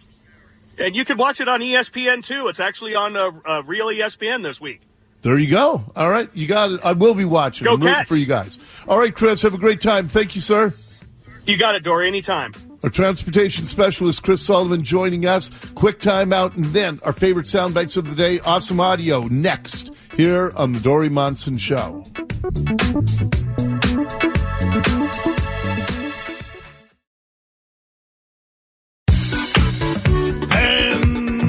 And 0.77 0.95
you 0.95 1.05
can 1.05 1.17
watch 1.17 1.39
it 1.39 1.47
on 1.47 1.59
ESPN2. 1.59 2.49
It's 2.49 2.59
actually 2.59 2.95
on 2.95 3.15
uh, 3.15 3.31
uh, 3.47 3.63
Real 3.63 3.87
ESPN 3.87 4.43
this 4.43 4.59
week. 4.59 4.81
There 5.21 5.37
you 5.37 5.51
go. 5.51 5.83
All 5.95 6.09
right, 6.09 6.29
you 6.33 6.47
got 6.47 6.71
it. 6.71 6.79
I 6.83 6.93
will 6.93 7.13
be 7.13 7.25
watching. 7.25 7.65
Go 7.65 7.73
I'm 7.73 7.81
rooting 7.81 8.05
for 8.05 8.15
you 8.15 8.25
guys. 8.25 8.57
All 8.87 8.97
right, 8.97 9.13
Chris. 9.13 9.43
Have 9.43 9.53
a 9.53 9.59
great 9.59 9.79
time. 9.79 10.07
Thank 10.07 10.33
you, 10.33 10.41
sir. 10.41 10.73
You 11.45 11.57
got 11.57 11.75
it, 11.75 11.83
Dori. 11.83 12.07
Anytime. 12.07 12.53
Our 12.83 12.89
transportation 12.89 13.65
specialist, 13.65 14.23
Chris 14.23 14.41
Sullivan, 14.41 14.81
joining 14.81 15.27
us. 15.27 15.51
Quick 15.75 15.99
time 15.99 16.33
out, 16.33 16.55
and 16.55 16.65
then 16.65 16.99
our 17.03 17.13
favorite 17.13 17.45
sound 17.45 17.75
bites 17.75 17.95
of 17.95 18.09
the 18.09 18.15
day. 18.15 18.39
Awesome 18.39 18.79
audio 18.79 19.27
next 19.27 19.91
here 20.17 20.51
on 20.55 20.73
the 20.73 20.79
Dori 20.79 21.09
Monson 21.09 21.57
Show. 21.57 22.03
And 30.49 31.47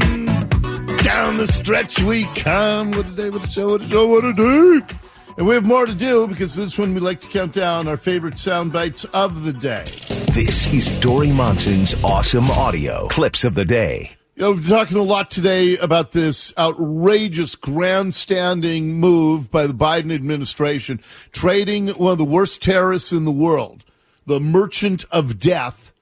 down 1.02 1.38
the 1.38 1.48
stretch 1.48 2.02
we 2.02 2.24
come. 2.34 2.90
What 2.90 3.06
a 3.06 3.10
day, 3.10 3.30
what 3.30 3.44
a 3.44 3.48
show, 3.48 3.70
what 3.70 3.80
a 3.80 3.88
show, 3.88 4.06
what 4.06 4.24
a 4.24 4.32
day. 4.34 4.96
And 5.38 5.46
we 5.46 5.54
have 5.54 5.64
more 5.64 5.86
to 5.86 5.94
do 5.94 6.26
because 6.26 6.54
this 6.54 6.78
one 6.78 6.92
we 6.92 7.00
like 7.00 7.20
to 7.20 7.28
count 7.28 7.54
down 7.54 7.88
our 7.88 7.96
favorite 7.96 8.36
sound 8.36 8.72
bites 8.72 9.04
of 9.06 9.44
the 9.44 9.52
day. 9.52 9.84
This 10.32 10.70
is 10.72 10.90
Dori 11.00 11.32
Monson's 11.32 11.94
awesome 12.04 12.50
audio 12.50 13.08
clips 13.08 13.42
of 13.42 13.54
the 13.54 13.64
day. 13.64 14.12
You 14.36 14.42
know, 14.42 14.52
we're 14.52 14.62
talking 14.62 14.98
a 14.98 15.02
lot 15.02 15.30
today 15.30 15.78
about 15.78 16.12
this 16.12 16.52
outrageous 16.58 17.54
grandstanding 17.54 18.94
move 18.94 19.50
by 19.50 19.66
the 19.66 19.74
Biden 19.74 20.14
administration, 20.14 21.00
trading 21.32 21.88
one 21.88 22.12
of 22.12 22.18
the 22.18 22.24
worst 22.24 22.62
terrorists 22.62 23.12
in 23.12 23.24
the 23.24 23.32
world, 23.32 23.84
the 24.26 24.40
merchant 24.40 25.04
of 25.10 25.38
death, 25.38 25.92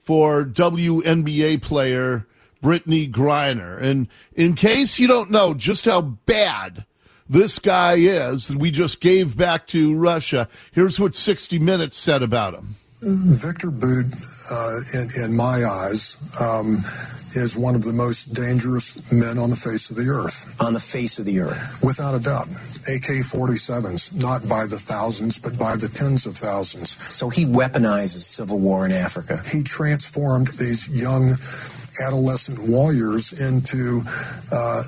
for 0.00 0.44
WNBA 0.44 1.62
player 1.62 2.26
Brittney 2.62 3.10
Griner. 3.10 3.80
And 3.80 4.08
in 4.34 4.54
case 4.54 4.98
you 4.98 5.06
don't 5.06 5.30
know 5.30 5.54
just 5.54 5.84
how 5.84 6.00
bad 6.00 6.84
this 7.30 7.60
guy 7.60 7.94
is 7.94 8.48
that 8.48 8.58
we 8.58 8.72
just 8.72 9.00
gave 9.00 9.36
back 9.36 9.68
to 9.68 9.94
Russia, 9.94 10.48
here's 10.72 10.98
what 10.98 11.14
60 11.14 11.60
Minutes 11.60 11.96
said 11.96 12.22
about 12.22 12.54
him. 12.54 12.74
Victor 13.02 13.70
Bout, 13.70 14.04
uh, 14.52 14.78
in, 14.94 15.24
in 15.24 15.36
my 15.36 15.64
eyes, 15.64 16.18
um, 16.40 16.78
is 17.36 17.56
one 17.56 17.76
of 17.76 17.84
the 17.84 17.92
most 17.92 18.34
dangerous 18.34 19.10
men 19.12 19.38
on 19.38 19.48
the 19.48 19.56
face 19.56 19.90
of 19.90 19.96
the 19.96 20.08
earth. 20.10 20.60
On 20.60 20.72
the 20.72 20.80
face 20.80 21.18
of 21.20 21.24
the 21.24 21.38
earth. 21.40 21.80
Without 21.82 22.14
a 22.14 22.18
doubt. 22.18 22.48
AK 22.48 23.22
47s, 23.22 24.12
not 24.20 24.46
by 24.48 24.66
the 24.66 24.76
thousands, 24.76 25.38
but 25.38 25.56
by 25.56 25.76
the 25.76 25.88
tens 25.88 26.26
of 26.26 26.36
thousands. 26.36 26.98
So 26.98 27.30
he 27.30 27.46
weaponizes 27.46 28.24
civil 28.24 28.58
war 28.58 28.84
in 28.84 28.92
Africa. 28.92 29.40
He 29.50 29.62
transformed 29.62 30.48
these 30.48 31.00
young 31.00 31.30
adolescent 32.04 32.58
warriors 32.68 33.32
into. 33.40 34.02
Uh, 34.52 34.82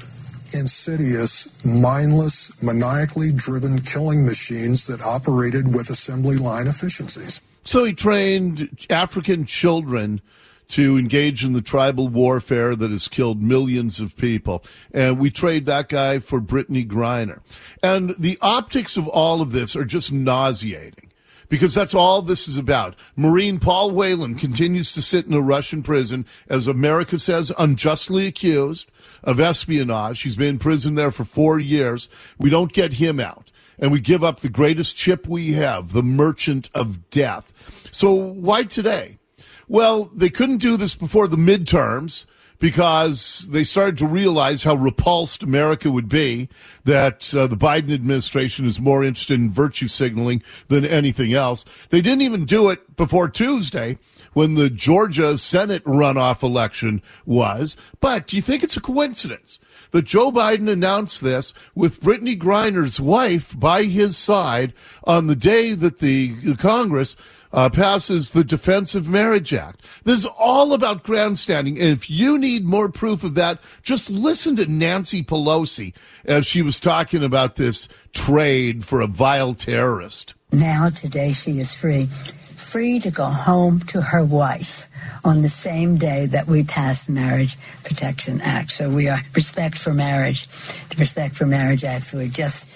insidious, 0.54 1.64
mindless, 1.64 2.62
maniacally 2.62 3.32
driven 3.32 3.78
killing 3.80 4.24
machines 4.24 4.86
that 4.86 5.02
operated 5.02 5.68
with 5.68 5.90
assembly 5.90 6.36
line 6.36 6.66
efficiencies. 6.66 7.40
So 7.64 7.84
he 7.84 7.92
trained 7.92 8.86
African 8.90 9.44
children 9.44 10.20
to 10.68 10.96
engage 10.96 11.44
in 11.44 11.52
the 11.52 11.60
tribal 11.60 12.08
warfare 12.08 12.74
that 12.74 12.90
has 12.90 13.06
killed 13.06 13.42
millions 13.42 14.00
of 14.00 14.16
people. 14.16 14.64
And 14.94 15.18
we 15.18 15.30
trade 15.30 15.66
that 15.66 15.88
guy 15.88 16.18
for 16.18 16.40
Brittney 16.40 16.86
Griner. 16.88 17.40
And 17.82 18.14
the 18.18 18.38
optics 18.40 18.96
of 18.96 19.06
all 19.08 19.42
of 19.42 19.52
this 19.52 19.76
are 19.76 19.84
just 19.84 20.12
nauseating 20.12 21.12
because 21.50 21.74
that's 21.74 21.94
all 21.94 22.22
this 22.22 22.48
is 22.48 22.56
about. 22.56 22.96
Marine 23.16 23.58
Paul 23.58 23.90
Whelan 23.90 24.36
continues 24.36 24.94
to 24.94 25.02
sit 25.02 25.26
in 25.26 25.34
a 25.34 25.40
Russian 25.42 25.82
prison, 25.82 26.24
as 26.48 26.66
America 26.66 27.18
says, 27.18 27.52
unjustly 27.58 28.26
accused 28.26 28.90
of 29.24 29.40
espionage. 29.40 30.22
He's 30.22 30.36
been 30.36 30.48
in 30.48 30.58
prison 30.58 30.94
there 30.94 31.10
for 31.10 31.24
four 31.24 31.58
years. 31.58 32.08
We 32.38 32.50
don't 32.50 32.72
get 32.72 32.94
him 32.94 33.20
out. 33.20 33.50
And 33.78 33.90
we 33.90 34.00
give 34.00 34.22
up 34.22 34.40
the 34.40 34.48
greatest 34.48 34.96
chip 34.96 35.26
we 35.26 35.52
have, 35.54 35.92
the 35.92 36.02
merchant 36.02 36.68
of 36.74 37.10
death. 37.10 37.52
So 37.90 38.12
why 38.12 38.64
today? 38.64 39.18
Well, 39.66 40.10
they 40.14 40.28
couldn't 40.28 40.58
do 40.58 40.76
this 40.76 40.94
before 40.94 41.26
the 41.26 41.36
midterms 41.36 42.26
because 42.62 43.48
they 43.50 43.64
started 43.64 43.98
to 43.98 44.06
realize 44.06 44.62
how 44.62 44.76
repulsed 44.76 45.42
America 45.42 45.90
would 45.90 46.08
be 46.08 46.48
that 46.84 47.34
uh, 47.34 47.48
the 47.48 47.56
Biden 47.56 47.92
administration 47.92 48.66
is 48.66 48.80
more 48.80 49.02
interested 49.02 49.40
in 49.40 49.50
virtue 49.50 49.88
signaling 49.88 50.40
than 50.68 50.84
anything 50.84 51.34
else. 51.34 51.64
They 51.88 52.00
didn't 52.00 52.22
even 52.22 52.44
do 52.44 52.70
it 52.70 52.94
before 52.94 53.28
Tuesday 53.28 53.98
when 54.34 54.54
the 54.54 54.70
Georgia 54.70 55.36
Senate 55.38 55.82
runoff 55.82 56.44
election 56.44 57.02
was. 57.26 57.76
But 57.98 58.28
do 58.28 58.36
you 58.36 58.42
think 58.42 58.62
it's 58.62 58.76
a 58.76 58.80
coincidence 58.80 59.58
that 59.90 60.02
Joe 60.02 60.30
Biden 60.30 60.70
announced 60.70 61.20
this 61.20 61.52
with 61.74 62.00
Brittney 62.00 62.38
Griner's 62.38 63.00
wife 63.00 63.58
by 63.58 63.82
his 63.82 64.16
side 64.16 64.72
on 65.02 65.26
the 65.26 65.36
day 65.36 65.74
that 65.74 65.98
the 65.98 66.54
Congress 66.58 67.16
uh, 67.52 67.68
passes 67.68 68.30
the 68.30 68.44
Defense 68.44 68.94
of 68.94 69.08
Marriage 69.08 69.52
Act. 69.52 69.82
This 70.04 70.20
is 70.20 70.30
all 70.38 70.72
about 70.72 71.02
grandstanding. 71.02 71.78
And 71.78 71.88
if 71.88 72.08
you 72.08 72.38
need 72.38 72.64
more 72.64 72.88
proof 72.88 73.24
of 73.24 73.34
that, 73.34 73.58
just 73.82 74.10
listen 74.10 74.56
to 74.56 74.66
Nancy 74.66 75.22
Pelosi 75.22 75.94
as 76.24 76.46
she 76.46 76.62
was 76.62 76.80
talking 76.80 77.22
about 77.22 77.56
this 77.56 77.88
trade 78.12 78.84
for 78.84 79.00
a 79.00 79.06
vile 79.06 79.54
terrorist. 79.54 80.34
Now, 80.50 80.88
today, 80.88 81.32
she 81.32 81.58
is 81.58 81.74
free. 81.74 82.06
Free 82.06 83.00
to 83.00 83.10
go 83.10 83.26
home 83.26 83.80
to 83.80 84.00
her 84.00 84.24
wife 84.24 84.88
on 85.24 85.42
the 85.42 85.48
same 85.48 85.96
day 85.96 86.26
that 86.26 86.46
we 86.46 86.64
passed 86.64 87.06
the 87.06 87.12
Marriage 87.12 87.58
Protection 87.84 88.40
Act. 88.40 88.70
So 88.70 88.88
we 88.88 89.08
are 89.08 89.20
respect 89.34 89.76
for 89.76 89.92
marriage, 89.92 90.48
the 90.88 90.96
Respect 90.98 91.34
for 91.34 91.44
Marriage 91.44 91.84
Act. 91.84 92.04
So 92.04 92.18
we 92.18 92.28
just, 92.28 92.66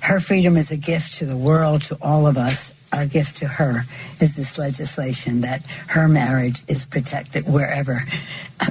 her 0.00 0.18
freedom 0.18 0.56
is 0.56 0.70
a 0.70 0.76
gift 0.76 1.18
to 1.18 1.26
the 1.26 1.36
world, 1.36 1.82
to 1.82 1.98
all 2.00 2.26
of 2.26 2.36
us 2.36 2.72
our 2.92 3.06
gift 3.06 3.36
to 3.38 3.46
her 3.46 3.84
is 4.20 4.36
this 4.36 4.58
legislation 4.58 5.42
that 5.42 5.64
her 5.88 6.08
marriage 6.08 6.62
is 6.68 6.84
protected 6.84 7.46
wherever 7.46 8.04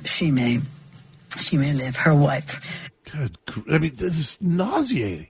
she 0.03 0.31
may 0.31 0.59
she 1.39 1.57
may 1.57 1.73
live. 1.73 1.95
Her 1.95 2.15
wife. 2.15 2.89
Good. 3.11 3.37
I 3.71 3.77
mean, 3.77 3.93
this 3.95 4.17
is 4.17 4.37
nauseating. 4.41 5.27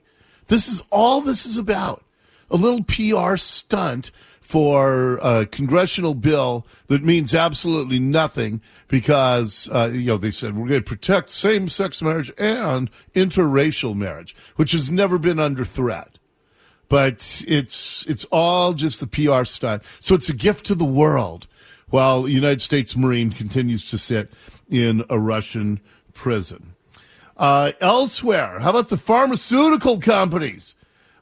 This 0.48 0.68
is 0.68 0.82
all 0.90 1.20
this 1.20 1.46
is 1.46 1.56
about. 1.56 2.02
A 2.50 2.56
little 2.56 2.82
PR 2.84 3.36
stunt 3.36 4.10
for 4.40 5.20
a 5.22 5.46
congressional 5.46 6.14
bill 6.14 6.66
that 6.88 7.04
means 7.04 7.34
absolutely 7.34 8.00
nothing 8.00 8.60
because 8.88 9.68
uh, 9.72 9.88
you 9.92 10.06
know 10.06 10.16
they 10.16 10.32
said 10.32 10.56
we're 10.56 10.66
going 10.66 10.80
to 10.80 10.84
protect 10.84 11.30
same-sex 11.30 12.02
marriage 12.02 12.32
and 12.36 12.90
interracial 13.14 13.94
marriage, 13.94 14.34
which 14.56 14.72
has 14.72 14.90
never 14.90 15.18
been 15.18 15.38
under 15.38 15.64
threat 15.64 16.18
but 16.90 17.42
it's 17.46 18.04
it's 18.06 18.26
all 18.26 18.74
just 18.74 19.00
the 19.00 19.06
PR 19.06 19.44
stunt. 19.44 19.82
So 20.00 20.14
it's 20.14 20.28
a 20.28 20.34
gift 20.34 20.66
to 20.66 20.74
the 20.74 20.84
world 20.84 21.46
while 21.88 22.26
a 22.26 22.28
United 22.28 22.60
States 22.60 22.94
Marine 22.94 23.30
continues 23.30 23.88
to 23.90 23.96
sit 23.96 24.30
in 24.68 25.02
a 25.08 25.18
Russian 25.18 25.80
prison. 26.12 26.74
Uh, 27.38 27.72
elsewhere, 27.80 28.58
how 28.58 28.70
about 28.70 28.90
the 28.90 28.98
pharmaceutical 28.98 29.98
companies 29.98 30.74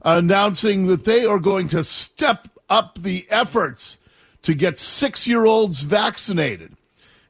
announcing 0.03 0.87
that 0.87 1.05
they 1.05 1.25
are 1.25 1.39
going 1.39 1.69
to 1.69 1.85
step 1.85 2.49
up 2.71 2.99
the 3.01 3.27
efforts 3.31 3.99
to 4.43 4.55
get 4.55 4.79
six 4.79 5.27
year 5.27 5.45
olds 5.45 5.83
vaccinated 5.83 6.75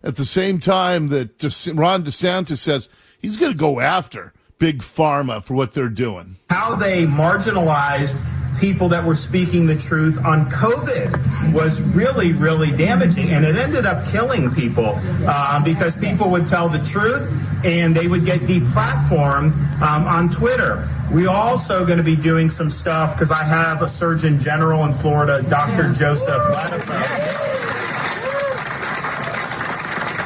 at 0.04 0.16
the 0.16 0.24
same 0.24 0.60
time 0.60 1.08
that 1.08 1.42
Ron 1.74 2.04
DeSantis 2.04 2.58
says 2.58 2.88
he's 3.18 3.36
going 3.36 3.52
to 3.52 3.58
go 3.58 3.80
after 3.80 4.32
big 4.58 4.80
pharma 4.80 5.42
for 5.42 5.54
what 5.54 5.72
they're 5.72 5.88
doing. 5.88 6.36
How 6.50 6.74
they 6.74 7.06
marginalized 7.06 8.16
people 8.58 8.88
that 8.88 9.04
were 9.04 9.14
speaking 9.14 9.66
the 9.66 9.76
truth 9.76 10.18
on 10.24 10.46
COVID 10.50 11.52
was 11.52 11.80
really, 11.94 12.32
really 12.32 12.76
damaging. 12.76 13.30
And 13.30 13.44
it 13.44 13.56
ended 13.56 13.86
up 13.86 14.04
killing 14.08 14.52
people 14.52 14.94
uh, 15.26 15.62
because 15.64 15.96
people 15.96 16.30
would 16.30 16.46
tell 16.46 16.68
the 16.68 16.84
truth 16.84 17.30
and 17.64 17.94
they 17.94 18.08
would 18.08 18.24
get 18.24 18.40
deplatformed 18.40 19.52
um, 19.80 20.06
on 20.06 20.30
Twitter. 20.30 20.88
We 21.12 21.26
also 21.26 21.86
going 21.86 21.98
to 21.98 22.04
be 22.04 22.16
doing 22.16 22.50
some 22.50 22.70
stuff 22.70 23.14
because 23.14 23.30
I 23.30 23.44
have 23.44 23.82
a 23.82 23.88
Surgeon 23.88 24.38
General 24.38 24.84
in 24.84 24.92
Florida, 24.92 25.44
Dr. 25.48 25.92
Joseph 25.92 26.42
Ladapo. 26.52 27.77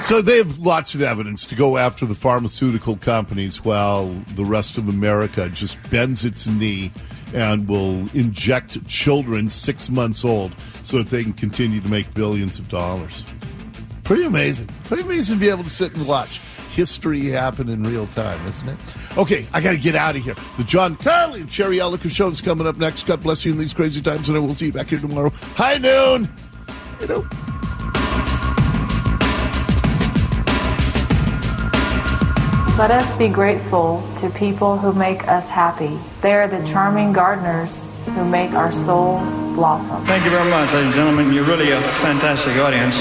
So 0.02 0.20
they 0.20 0.38
have 0.38 0.58
lots 0.58 0.94
of 0.94 1.00
evidence 1.00 1.46
to 1.46 1.54
go 1.54 1.78
after 1.78 2.04
the 2.04 2.14
pharmaceutical 2.14 2.96
companies 2.96 3.64
while 3.64 4.08
the 4.34 4.44
rest 4.44 4.76
of 4.76 4.88
America 4.88 5.48
just 5.48 5.78
bends 5.90 6.24
its 6.24 6.46
knee 6.46 6.90
and 7.32 7.68
will 7.68 8.00
inject 8.14 8.86
children 8.88 9.48
six 9.48 9.88
months 9.88 10.24
old 10.24 10.58
so 10.82 10.98
that 10.98 11.08
they 11.08 11.22
can 11.22 11.32
continue 11.32 11.80
to 11.80 11.88
make 11.88 12.12
billions 12.14 12.58
of 12.58 12.68
dollars. 12.68 13.24
Pretty 14.02 14.24
amazing. 14.24 14.68
Pretty 14.84 15.04
amazing 15.04 15.38
to 15.38 15.40
be 15.40 15.48
able 15.48 15.64
to 15.64 15.70
sit 15.70 15.94
and 15.94 16.06
watch 16.06 16.40
history 16.72 17.26
happen 17.28 17.68
in 17.68 17.84
real 17.84 18.06
time, 18.08 18.44
isn't 18.46 18.68
it? 18.68 19.16
Okay, 19.16 19.46
I 19.52 19.60
got 19.60 19.72
to 19.72 19.78
get 19.78 19.94
out 19.94 20.16
of 20.16 20.22
here. 20.22 20.34
The 20.56 20.64
John 20.64 20.96
Curley 20.96 21.42
and 21.42 21.50
Sherry 21.50 21.78
Elliker 21.78 22.10
show 22.10 22.28
is 22.28 22.40
coming 22.40 22.66
up 22.66 22.76
next. 22.76 23.06
God 23.06 23.22
bless 23.22 23.44
you 23.44 23.52
in 23.52 23.58
these 23.58 23.72
crazy 23.72 24.02
times, 24.02 24.28
and 24.28 24.36
I 24.36 24.40
will 24.40 24.52
see 24.52 24.66
you 24.66 24.72
back 24.72 24.88
here 24.88 24.98
tomorrow. 24.98 25.30
High 25.54 25.78
noon. 25.78 26.30
You 27.00 27.06
know. 27.08 27.28
Let 32.78 32.90
us 32.90 33.12
be 33.18 33.28
grateful 33.28 34.02
to 34.16 34.30
people 34.30 34.78
who 34.78 34.94
make 34.94 35.28
us 35.28 35.46
happy. 35.46 35.98
They 36.22 36.32
are 36.32 36.48
the 36.48 36.64
charming 36.66 37.12
gardeners 37.12 37.94
who 38.16 38.24
make 38.24 38.52
our 38.52 38.72
souls 38.72 39.38
blossom. 39.54 40.02
Thank 40.06 40.24
you 40.24 40.30
very 40.30 40.48
much, 40.48 40.72
ladies 40.72 40.87
and 40.87 40.94
gentlemen. 40.94 41.35
You're 41.35 41.44
really 41.44 41.70
a 41.70 41.82
fantastic 42.00 42.56
audience. 42.56 42.96